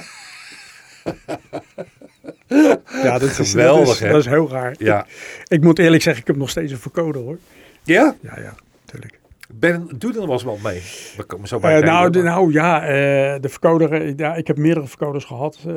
[3.03, 4.09] ja, dat is, Geweldig, dat is, hè?
[4.09, 4.75] dat is heel raar.
[4.77, 5.05] Ja.
[5.05, 7.37] Ik, ik moet eerlijk zeggen, ik heb nog steeds een vercoder hoor.
[7.83, 8.15] Ja?
[8.21, 9.19] Ja, ja, natuurlijk.
[9.59, 10.81] Ben, doe er was wel mee.
[11.17, 14.47] We komen zo bij het nou, de, nou ja, eh, de vercoder, eh, ja, ik
[14.47, 15.73] heb meerdere vercoders gehad, eh,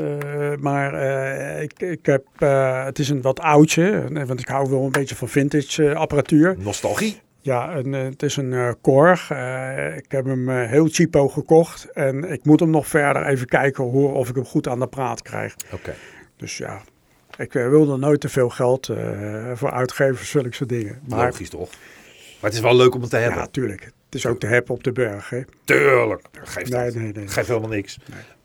[0.58, 1.02] maar
[1.62, 2.24] ik, ik heb,
[2.86, 6.56] het is een wat oudje, want ik hou wel een beetje van vintage apparatuur.
[6.58, 7.20] Nostalgie.
[7.40, 9.30] Ja, en, het is een Korg.
[9.96, 14.08] Ik heb hem heel cheapo gekocht en ik moet hem nog verder even kijken hoe,
[14.08, 15.54] of ik hem goed aan de praat krijg.
[15.72, 15.94] Oké.
[16.36, 16.80] Dus ja,
[17.36, 18.90] ik wil er nooit te veel geld
[19.54, 21.00] voor uitgeven zulke soort dingen.
[21.08, 21.70] Maar Logisch toch?
[22.46, 23.40] Maar het is wel leuk om het te ja, hebben.
[23.40, 23.80] natuurlijk.
[23.84, 25.28] Het is ook te hebben op de berg.
[25.30, 25.40] Hè?
[25.64, 26.22] Tuurlijk.
[26.32, 26.94] Dat geeft, Nee, het.
[26.94, 27.28] nee, nee.
[27.28, 27.98] geeft helemaal niks.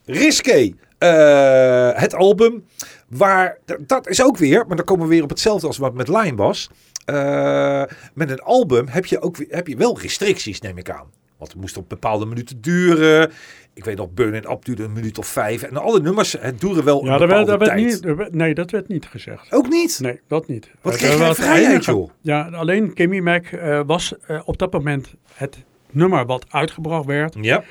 [0.06, 0.72] Risqué.
[0.98, 2.66] eh, het album.
[3.08, 6.08] Waar, dat is ook weer, maar dan komen we weer op hetzelfde als wat met
[6.08, 6.70] Line was.
[7.06, 7.84] Eh,
[8.14, 11.08] met een album heb je, ook, heb je wel restricties, neem ik aan.
[11.42, 13.32] Want het moest op bepaalde minuten duren.
[13.74, 15.62] Ik weet nog, Burn It Up duurde een minuut of vijf.
[15.64, 17.86] En alle nummers het duren wel Ja, een dat werd, bepaalde dat werd tijd.
[17.86, 19.52] niet, dat werd- nee, dat werd niet gezegd.
[19.54, 20.00] Ook niet?
[20.02, 20.72] Nee, dat niet.
[20.82, 22.10] Wat Eh, kreeg dat jij vrijheid, joh?
[22.22, 27.36] Ja, alleen Kimmy Mac eh, was eh, op dat moment het nummer wat uitgebracht werd.
[27.42, 27.64] Ja.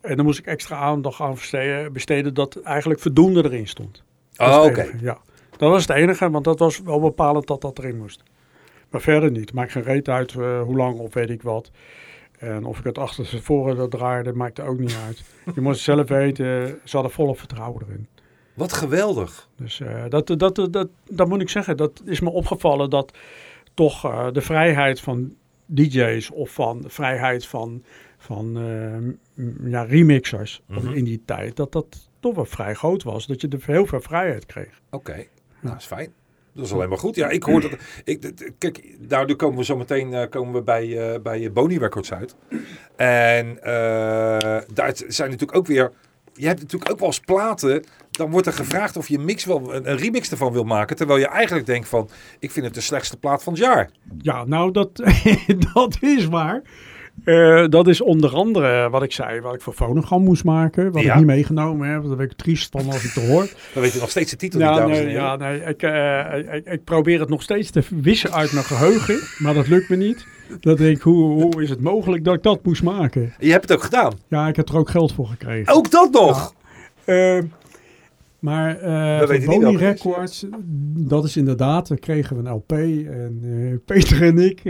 [0.00, 4.02] En dan moest ik extra aandacht aan besteden, besteden dat eigenlijk voldoende erin stond.
[4.32, 4.86] Dat Oh, was oké.
[5.00, 5.18] Ja,
[5.56, 8.22] dat was het enige, want dat was wel bepalend dat dat erin moest.
[8.90, 9.52] Maar verder niet.
[9.52, 11.70] Maakt geen reet uit hoe lang of weet ik wat.
[12.38, 15.22] En of ik het achter ze voren dat draaide, maakt er ook niet uit.
[15.54, 18.06] Je moet het zelf weten, ze hadden volop vertrouwen erin.
[18.54, 19.48] Wat geweldig.
[19.56, 23.12] Dus eh, dat, dat, dat, dat, dat moet ik zeggen, dat is me opgevallen dat
[23.74, 25.34] toch eh, de vrijheid van
[25.66, 27.82] DJ's of van de vrijheid van,
[28.18, 30.92] van eh, ja, remixers Mhm.
[30.92, 33.26] in die tijd, dat dat toch wel vrij groot was.
[33.26, 34.80] Dat je er heel veel vrijheid kreeg.
[34.90, 35.26] Oké, nou,
[35.60, 36.12] dat is fijn.
[36.56, 37.14] Dat is alleen maar goed.
[37.14, 37.70] Ja, ik hoor dat.
[38.04, 42.12] Ik, kijk, nou, komen we zo meteen eh, komen we bij, eh bij Boni Records
[42.12, 42.36] uit.
[42.96, 45.92] En eh, daar zijn natuurlijk ook weer.
[46.34, 47.84] Je hebt natuurlijk ook wel eens platen.
[48.10, 50.96] Dan wordt er gevraagd of je mix wel, een, een remix ervan wil maken.
[50.96, 52.10] Terwijl je eigenlijk denkt van.
[52.38, 53.90] Ik vind het de slechtste plaat van het jaar.
[54.18, 54.90] Ja, nou dat,
[55.74, 56.62] dat is waar.
[57.24, 60.92] Eh, dat is onder andere wat ik zei, wat ik voor Fonogram moest maken.
[60.92, 61.10] Wat Ja.
[61.12, 62.02] ik niet meegenomen heb.
[62.06, 63.40] Daar ben ik triest van als ik het hoor.
[63.74, 65.26] Dan weet je nog steeds de titel niet, Ja, dames en nee, heren.
[65.28, 69.18] ja, nee ik, eh, ik, ik probeer het nog steeds te wissen uit mijn geheugen,
[69.38, 70.26] maar dat lukt me niet.
[70.60, 73.32] Dat denk ik, hoe, hoe is het mogelijk dat ik dat moest maken?
[73.38, 74.12] Je hebt het ook gedaan.
[74.28, 75.74] Ja, ik heb er ook geld voor gekregen.
[75.74, 76.54] Ook dat nog.
[78.38, 80.02] Maar We van weten niet Boni het is.
[80.02, 80.46] Records,
[80.96, 82.72] dat is inderdaad, dan kregen we een LP.
[82.72, 84.62] En Peter en ik,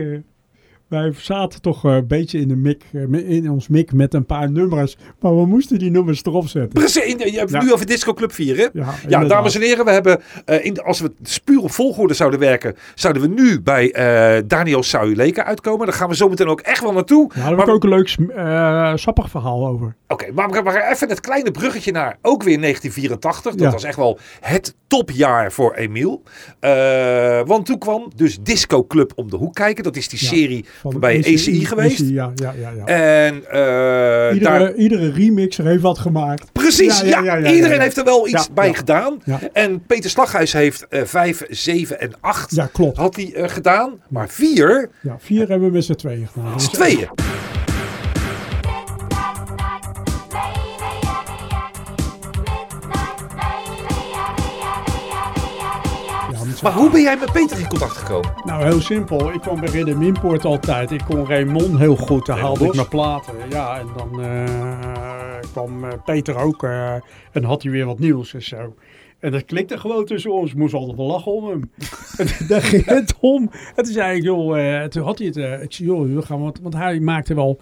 [0.89, 4.27] wij zaten toch eh, een beetje in, de mik, eh, in ons mik met een
[4.27, 4.97] paar nummers.
[5.21, 6.73] Maar we moesten die nummers erop zetten.
[6.73, 7.63] Precies, je hebt Ja.
[7.63, 8.67] nu over Disco Club 4, hè?
[9.09, 11.13] Ja, dames en heren, we hebben, eh, in, de- als we
[11.45, 15.87] puur op volgorde zouden werken, zouden we nu bij eh, Daniel Sauleka uitkomen.
[15.87, 17.31] Daar gaan we zo meteen ook echt wel naartoe.
[17.35, 19.95] Ja, daar heb Maar ik ook een leuk eh, sappig verhaal over.
[20.09, 23.53] Oké, maar we gaan even het kleine bruggetje naar ook weer 1984.
[23.53, 23.71] Dat Ja.
[23.71, 26.23] was echt wel het topjaar voor Emiel.
[26.61, 29.85] Eh, want toen kwam dus Disco Club om de hoek kijken.
[29.85, 32.01] Dat is die serie Van bij ACI geweest.
[32.01, 32.71] Ja, ja, ja.
[32.77, 32.85] ja.
[32.85, 34.75] En eh, iedere, daar...
[34.75, 36.53] iedere remixer heeft wat gemaakt.
[36.53, 39.23] Precies, ja, iedereen heeft er wel iets bij gedaan.
[39.53, 42.97] En Peter Slaghuis heeft eh 5, 7 en 8 Ja, klopt.
[42.97, 44.01] had hij eh, gedaan.
[44.09, 46.57] Maar 4 Ja, vier hebben we met z'n tweeën gedaan.
[46.57, 47.09] tweeën.
[56.67, 58.33] Maar hoe ben jij met Peter in contact gekomen?
[58.45, 59.33] Nou, heel simpel.
[59.33, 60.91] Ik kwam bij Ridder Minpoort altijd.
[60.91, 62.27] Ik kon Raymond heel goed.
[62.27, 63.35] Daar haalde ik mijn platen.
[63.51, 66.63] Ja, en dan eh, kwam eh, Peter ook.
[66.65, 66.95] eh,
[67.33, 68.75] en had hij weer wat nieuws en zo.
[69.19, 70.51] En dat klikte gewoon tussen ons.
[70.51, 71.71] Ik moest altijd wel lachen om hem.
[72.19, 73.51] en daar ging het om.
[73.77, 75.37] En toen zei ik, joh, toen had hij het.
[75.63, 77.61] ik zei, joh, we gaan wat, want hij maakte wel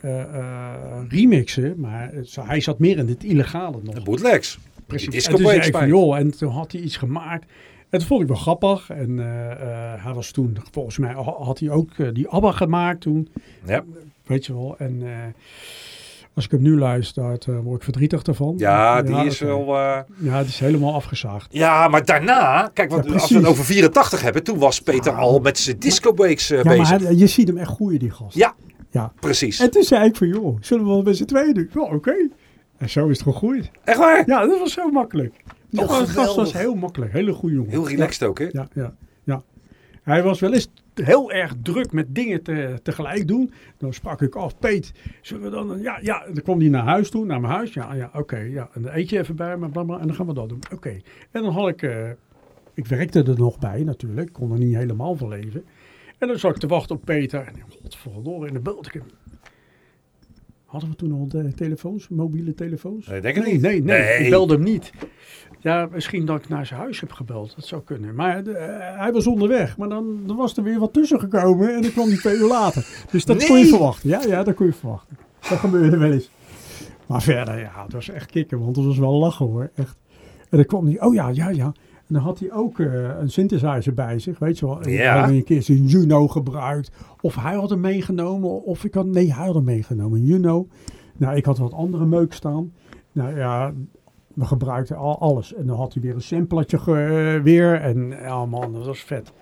[0.00, 0.74] eh, eh,
[1.08, 1.74] remixen.
[1.80, 3.94] Maar het- hij zat meer in het illegale nog.
[3.94, 4.58] De bootlegs.
[4.86, 5.08] Precies.
[5.08, 7.44] Die En toen zei ik van, joh, en toen had hij iets gemaakt.
[7.90, 8.90] En dat vond ik wel grappig.
[8.90, 12.52] En eh, eh, hij was toen, volgens mij ha- had hij ook eh, die ABBA
[12.52, 13.28] gemaakt toen.
[13.66, 13.84] Ja.
[14.26, 14.74] Weet je wel.
[14.78, 15.02] En
[16.34, 18.54] Als ik hem nu luister, word ik verdrietig ervan.
[18.56, 19.74] Ja, die is wel...
[20.18, 21.52] Ja, die is helemaal afgezaagd.
[21.52, 22.70] Ja, maar daarna...
[22.74, 24.44] Kijk, want Ja, als we het over 84 hebben...
[24.44, 27.02] Toen was Peter al met zijn disco breaks eh, Ja, maar bezig.
[27.02, 28.36] hij- je ziet hem echt groeien, die gast.
[28.36, 28.54] Ja,
[28.90, 29.12] ja.
[29.20, 29.60] precies.
[29.60, 31.68] En toen zei ik van, joh, zullen we wel met z'n tweeën doen?
[31.74, 32.14] Ja, oké.
[32.78, 33.70] En zo is het gegroeid.
[33.84, 34.22] Echt waar?
[34.26, 35.34] Ja, dat was zo makkelijk.
[35.76, 37.12] Die Oh, gast was heel makkelijk.
[37.12, 37.70] Hele goede jongen.
[37.70, 38.48] Heel relaxed ook, hè?
[38.52, 39.42] Ja, ja, ja.
[40.02, 43.52] Hij was wel eens heel erg druk met dingen te, tegelijk doen.
[43.78, 45.80] Dan sprak ik af, Peet, zullen we dan...
[45.82, 46.24] Ja, ja.
[46.32, 47.72] Dan kwam hij naar huis toe, naar mijn huis.
[47.74, 48.38] Ja, ja, oké.
[48.38, 48.68] ja.
[48.72, 50.60] En dan eet je even bij me, bla, bla, en dan gaan we dat doen.
[50.72, 51.00] Oké.
[51.30, 51.82] En dan had ik...
[51.82, 52.10] eh,
[52.74, 54.26] ik werkte er nog bij natuurlijk.
[54.28, 55.64] Ik kon er niet helemaal van leven.
[56.18, 57.40] En dan zat ik te wachten op Peter.
[57.40, 59.02] En godverdomme, in de belde ik hem.
[60.66, 63.06] Hadden we toen al de telefoons, mobiele telefoons?
[63.06, 63.62] Nee, denk ik nee, niet.
[63.62, 64.24] Nee, nee, Nee.
[64.24, 64.92] ik belde hem niet.
[65.60, 67.52] Ja, misschien dat ik naar zijn huis heb gebeld.
[67.56, 68.14] Dat zou kunnen.
[68.14, 69.76] Maar eh, hij was onderweg.
[69.76, 71.74] Maar dan, dan was er weer wat tussen gekomen.
[71.74, 72.86] En dan kwam hij twee uur later.
[73.10, 74.08] Dus dat kon je verwachten.
[74.08, 75.16] Ja, ja, dat kon je verwachten.
[75.48, 76.30] Dat gebeurde wel eens.
[77.06, 78.58] Maar verder, ja, het was echt kicken.
[78.60, 79.70] Want het was wel lachen hoor.
[79.74, 79.96] Echt.
[80.50, 81.72] En dan kwam hij, oh ja, ja, ja.
[82.08, 84.88] En dan had hij ook eh, een synthesizer bij zich, weet je wel.
[84.88, 85.24] Ja.
[85.24, 86.90] Hij een keer zijn Juno gebruikt.
[87.20, 88.64] Of hij had hem meegenomen.
[88.64, 90.24] Of ik had, nee, hij had hem meegenomen.
[90.24, 90.66] Juno.
[91.16, 92.72] Nou, ik had wat andere meuk staan.
[93.12, 93.72] Nou ja,
[94.34, 95.54] we gebruikten al alles.
[95.54, 97.74] En dan had hij weer een samplertje ge- weer.
[97.80, 99.32] En ja man, dat was vet.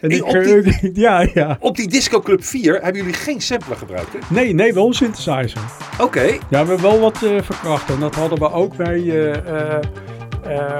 [0.00, 1.56] En Hey, ik, op eh, ja, ja.
[1.60, 4.18] Op die Disco Club 4 hebben jullie geen sampler gebruikt, hè?
[4.34, 5.60] Nee, nee, wel een synthesizer.
[6.00, 6.22] Oké.
[6.22, 7.90] Ja, we hebben wel wat eh, verkracht.
[7.90, 9.82] En dat hadden we ook bij, eh, eh, eh,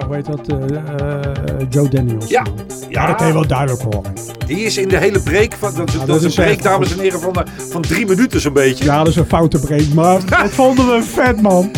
[0.07, 2.29] hoe heet dat, eh, eh, Joe Daniels.
[2.29, 2.45] Ja.
[2.89, 4.13] Ja, dat kan je wel duidelijk horen.
[4.47, 5.75] Die is in de hele break van...
[5.75, 8.41] Dat, dat, dat is een break, echt dames en heren, van, eh, van drie minuten
[8.41, 8.85] zo'n beetje.
[8.85, 11.71] Ja, dat is een foute break, maar dat vonden we vet, man.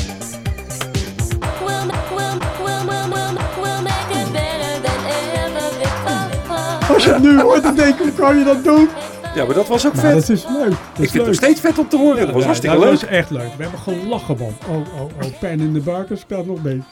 [6.89, 8.89] Als je het nu hoort, dan denk ik, hoe kan je dat doen?
[9.35, 10.12] Ja, maar dat was ook vet.
[10.12, 10.70] dat is leuk.
[10.70, 12.20] Dat ik is vind het nog steeds vet om te horen.
[12.20, 13.01] dat was Ja, hartstikke dat leuk.
[13.01, 13.55] was echt leuk.
[13.57, 14.53] We hebben gelachen, man.
[14.68, 16.82] Oh, oh, oh, pijn in de buikers kan nog mee.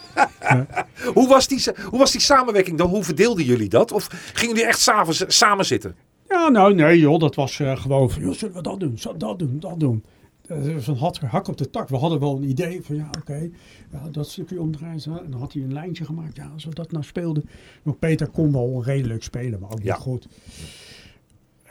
[1.14, 2.88] Hoe, was die, hoe was die samenwerking dan?
[2.88, 3.92] Hoe verdeelden jullie dat?
[3.92, 5.94] Of gingen jullie echt samen, samen zitten?
[6.28, 9.18] Ja, nou nee joh, dat was eh, gewoon van, joh, zullen we dat doen, zullen
[9.18, 10.04] we dat doen, dat doen.
[10.46, 11.88] Dat was een hak, hak op de tak.
[11.88, 13.50] We hadden wel een idee van, ja oké,
[13.92, 15.02] ja, dat stukje omdraaien.
[15.04, 17.48] En dan had hij een lijntje gemaakt, ja, als we dat nou speelden.
[17.82, 20.26] Maar Peter kon wel redelijk spelen, maar ook niet goed.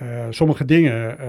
[0.01, 1.27] Eh, sommige dingen, eh,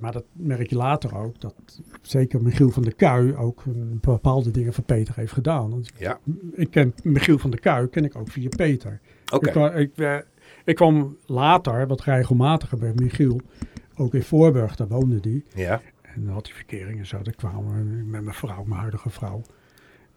[0.00, 1.54] maar dat merk je later ook, dat
[2.02, 5.70] zeker Michiel van der Kuij ook een bepaalde dingen voor Peter heeft gedaan.
[5.70, 6.18] Want Ja,
[6.52, 9.00] ik ken Michiel van der Kuij, ken ik ook via Peter.
[9.32, 9.68] oké.
[9.68, 10.16] Ik, ik, eh,
[10.64, 13.40] ik kwam later, wat regelmatiger bij Michiel,
[13.96, 15.44] ook in Voorburg, daar woonde die.
[15.54, 15.80] Ja.
[16.02, 19.10] En dan had hij verkering en zo, daar kwamen we met mijn vrouw, mijn huidige
[19.10, 19.42] vrouw.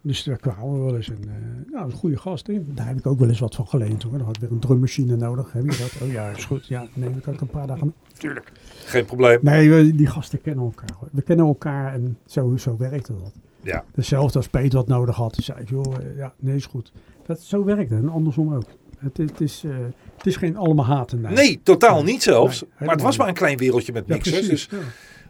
[0.02, 2.68] Dus daar kwamen we wel eens een, eh, nou, een goede gast in.
[2.76, 4.18] Daar heb ik ook wel eens wat van geleend hoor.
[4.18, 5.52] Dan had ik weer een drummachine nodig.
[5.52, 6.08] Heb je dat?
[6.08, 6.68] Oh ja, is goed.
[6.68, 7.93] Ja, nee, dan kan ik een paar dagen.
[8.18, 8.52] Tuurlijk.
[8.86, 9.39] Geen probleem.
[9.41, 10.89] Nee, we- die gasten kennen elkaar.
[11.00, 11.08] hoor.
[11.12, 13.32] We kennen elkaar en zo, zo werkte dat.
[13.62, 13.84] Ja.
[13.95, 15.34] Hetzelfde als Peter wat nodig had.
[15.34, 16.91] Die zei, joh, eh, ja, nee, is goed.
[17.26, 18.66] Dat, zo werkt het en andersom ook.
[18.97, 19.72] Het, het, is, eh,
[20.18, 21.22] het is geen allemaal haten.
[21.22, 22.62] Nee, totaal niet zelfs.
[22.62, 24.47] Nee, maar het was maar een klein wereldje met Ja, precies.
[24.50, 24.78] Dus ja.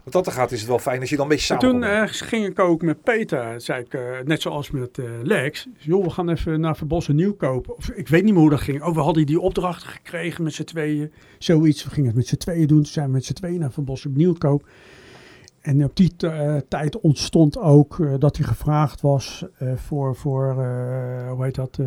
[0.04, 1.80] Wat dat er gaat is het wel fijn als je dan een beetje En samen
[1.80, 5.68] toen eh, ging ik ook met Peter, zei ik, eh, net zoals met eh, Lex,
[5.78, 7.76] joh, we gaan even naar Verbossen nieuw kopen.
[7.76, 8.82] Of, ik weet niet meer hoe dat ging.
[8.82, 11.12] Oh, we hadden die opdracht gekregen met z'n tweeën.
[11.38, 12.82] Zoiets, we gingen het met z'n tweeën doen.
[12.82, 14.68] Toen zijn we met z'n tweeën naar Verbossen nieuw koop.
[15.60, 16.16] En op die
[16.68, 19.44] tijd ontstond ook dat hij gevraagd was
[19.76, 20.54] voor, voor
[21.28, 21.78] hoe heet dat,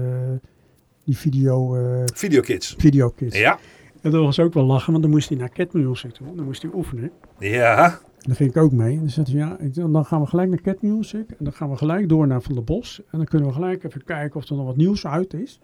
[1.03, 1.77] die video,
[2.13, 2.75] Videokids.
[2.77, 3.37] videokids.
[3.37, 3.59] Ja.
[4.03, 6.35] En dat was ook wel lachen, want dan moest hij naar Cat Music toe.
[6.35, 7.11] Dan moest hij oefenen.
[7.39, 7.99] Ja.
[8.17, 8.93] Dan ging ik ook mee.
[8.93, 11.29] En dan zei hij, ja, ik, dan gaan we gelijk naar Cat Music.
[11.29, 13.01] En dan gaan we gelijk door naar Van der Bos.
[13.11, 15.59] En dan kunnen we gelijk even kijken of er nog wat nieuws uit is.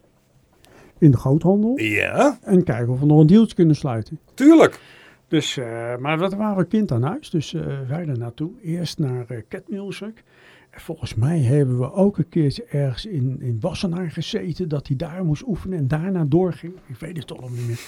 [0.97, 1.79] In de groothandel.
[1.79, 2.39] Ja.
[2.43, 4.19] En kijken of we nog een dealtje kunnen sluiten.
[4.33, 4.79] Tuurlijk.
[5.27, 7.29] Dus, eh, maar we waren kind aan huis.
[7.29, 8.51] Dus eh wij er naartoe.
[8.61, 10.23] Eerst naar Cat Music.
[10.69, 14.69] En volgens mij hebben we ook een keertje ergens in, in Wassenaar gezeten.
[14.69, 16.73] Dat hij daar moest oefenen en daarna doorging.
[16.87, 17.79] Ik weet het toch nog niet meer.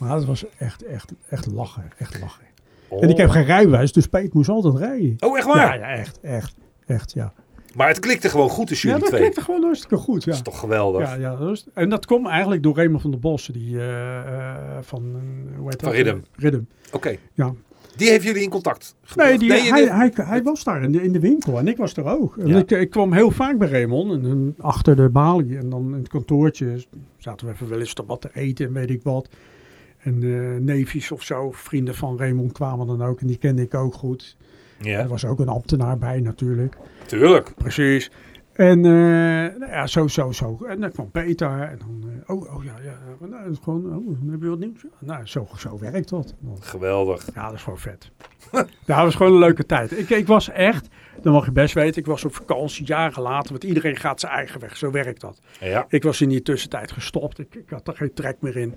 [0.00, 1.84] Maar dat was echt, echt, echt lachen.
[1.98, 2.44] Echt lachen.
[3.00, 5.16] En ik heb geen rijbewijs, dus Peet moest altijd rijden.
[5.20, 5.78] Oh, echt waar?
[5.78, 6.54] Ja, ja, echt, echt,
[6.86, 7.32] echt, ja.
[7.74, 9.30] Maar het klikte gewoon goed tussen Ja, jullie dat twee.
[9.30, 10.30] klikte gewoon hartstikke goed, ja.
[10.30, 11.00] Dat is toch geweldig.
[11.08, 14.78] Ja, ja, dat en dat kwam eigenlijk door Raymond van der Bossen, die eh, eh,
[14.80, 16.60] van, eh, hoe heet Van dat?
[16.92, 17.16] Oké.
[17.32, 17.52] ja.
[17.96, 19.40] Die heeft jullie in contact Nee, gebracht?
[19.40, 21.76] die, in hij, de- hij, hij was daar in de, in de winkel en ik
[21.76, 22.36] was er ook.
[22.44, 22.58] Ja.
[22.58, 26.08] ik, ik kwam heel vaak bij Raymond en, achter de balie en dan in het
[26.08, 26.84] kantoortje
[27.18, 29.28] zaten we even wel eens wat te eten en weet ik wat.
[30.02, 33.74] En eh neefjes of zo, vrienden van Raymond kwamen dan ook en die kende ik
[33.74, 34.36] ook goed.
[34.80, 36.76] Ja, Er was ook een ambtenaar bij natuurlijk.
[37.06, 37.52] tuurlijk.
[37.56, 38.10] Precies.
[38.52, 38.90] En eh,
[39.58, 40.58] nou ja, zo, zo, zo.
[40.68, 41.60] En dan kwam Peter.
[41.62, 43.26] En dan, eh, oh, oh ja, ja.
[43.26, 44.84] Nou, gewoon, oh, heb je wat nieuws?
[44.98, 46.34] Nou, zo, zo werkt dat.
[46.40, 47.28] Dan- Geweldig.
[47.34, 48.10] ja, dat is gewoon vet.
[48.52, 49.98] ja, dat was gewoon een leuke tijd.
[49.98, 50.88] Ik, ik was echt,
[51.22, 53.50] dan mag je best weten, ik was op vakantie jaren later.
[53.50, 54.76] Want iedereen gaat zijn eigen weg.
[54.76, 55.40] Zo werkt dat.
[55.60, 55.86] Ja.
[55.88, 57.38] Ik was in die tussentijd gestopt.
[57.38, 58.74] Ik, ik had er geen trek meer in.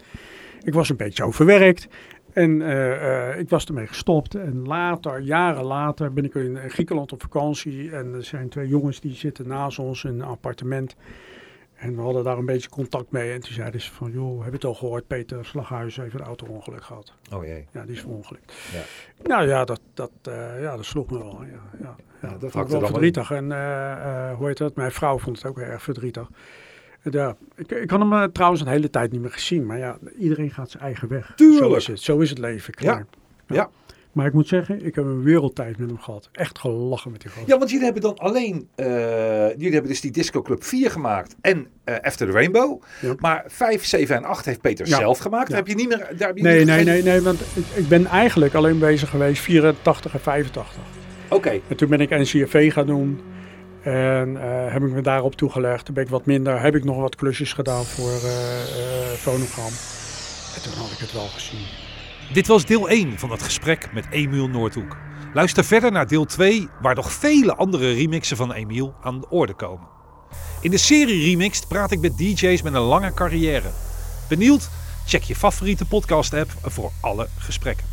[0.64, 1.88] Ik was een beetje overwerkt.
[2.34, 4.36] En eh, eh, ik was ermee gestopt.
[4.36, 7.92] En later, jaren later, ben ik in Griekenland op vakantie.
[7.92, 10.96] En er zijn twee jongens die zitten naast ons in een appartement.
[11.84, 13.32] En we hadden daar een beetje contact mee.
[13.32, 15.08] En toen zeiden ze van, joh, heb je het al gehoord?
[15.08, 17.14] Peter Slaghuis heeft een auto-ongeluk gehad.
[17.34, 17.68] Oh jee.
[17.72, 18.54] Ja, die is verongelukt.
[18.72, 18.82] Ja.
[19.28, 21.44] Nou ja, dat, dat, eh, ja, dat sloeg me wel.
[21.44, 23.32] Ja, ja, ja, dat vond ik wel verdrietig.
[23.32, 24.76] En eh, hoe heet dat?
[24.76, 26.28] Mijn vrouw vond het ook erg verdrietig.
[27.12, 29.66] Ja, ik, ik had hem eh, trouwens een hele tijd niet meer gezien.
[29.66, 31.34] Maar ja, iedereen gaat zijn eigen weg.
[31.36, 31.64] Tuurlijk.
[31.64, 32.00] Zo is het.
[32.00, 32.74] Zo is het leven.
[32.74, 33.06] Klaar.
[33.48, 33.70] Ja.
[34.12, 36.30] Maar ik moet zeggen, ik heb een wereldtijd met hem gehad.
[36.32, 37.48] Echt gelachen met die gozer.
[37.50, 38.86] Ja, want jullie hebben dan alleen, eh,
[39.50, 41.68] jullie hebben dus die Disco Club 4 gemaakt en
[42.02, 42.82] After the Rainbow.
[43.02, 43.14] Ja.
[43.20, 44.98] Maar 5, 7 en 8 heeft Peter Ja.
[44.98, 45.50] zelf gemaakt.
[45.50, 45.56] Ja.
[45.56, 47.88] Heb je niet meer, daar heb je Nee, niet nee, nee, nee, want ik, ik
[47.88, 50.76] ben eigenlijk alleen bezig geweest 84 en 85.
[51.34, 53.22] Oké, En toen ben ik NCFV gaan doen.
[53.82, 55.86] En eh, heb ik me daarop toegelegd.
[55.86, 56.62] Toen ben ik wat minder.
[56.62, 59.72] Heb ik nog wat klusjes gedaan voor eh eh, Phonogram.
[60.56, 61.66] En toen had ik het wel gezien.
[62.34, 64.98] Dit was deel 1 van het gesprek met Emiel Noordhoek.
[65.34, 69.54] Luister verder naar deel 2, waar nog vele andere remixen van Emiel aan de orde
[69.54, 69.88] komen.
[70.62, 73.70] In de serie Remixed praat ik met DJ's met een lange carrière.
[74.30, 74.70] Benieuwd?
[75.06, 77.93] Check je favoriete podcast-app voor alle gesprekken.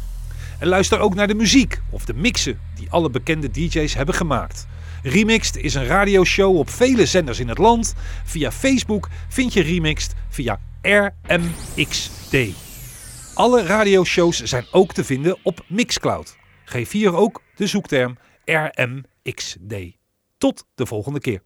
[0.61, 4.66] En luister ook naar de muziek of de mixen die alle bekende DJ's hebben gemaakt.
[5.02, 7.94] Remixed is een radioshow op vele zenders in het land.
[8.24, 12.36] Via Facebook vind je Remixed via RMXD.
[13.34, 16.36] Alle radioshows zijn ook te vinden op Mixcloud.
[16.64, 19.74] Geef hier ook de zoekterm RMXD.
[20.38, 21.42] Tot de volgende keer.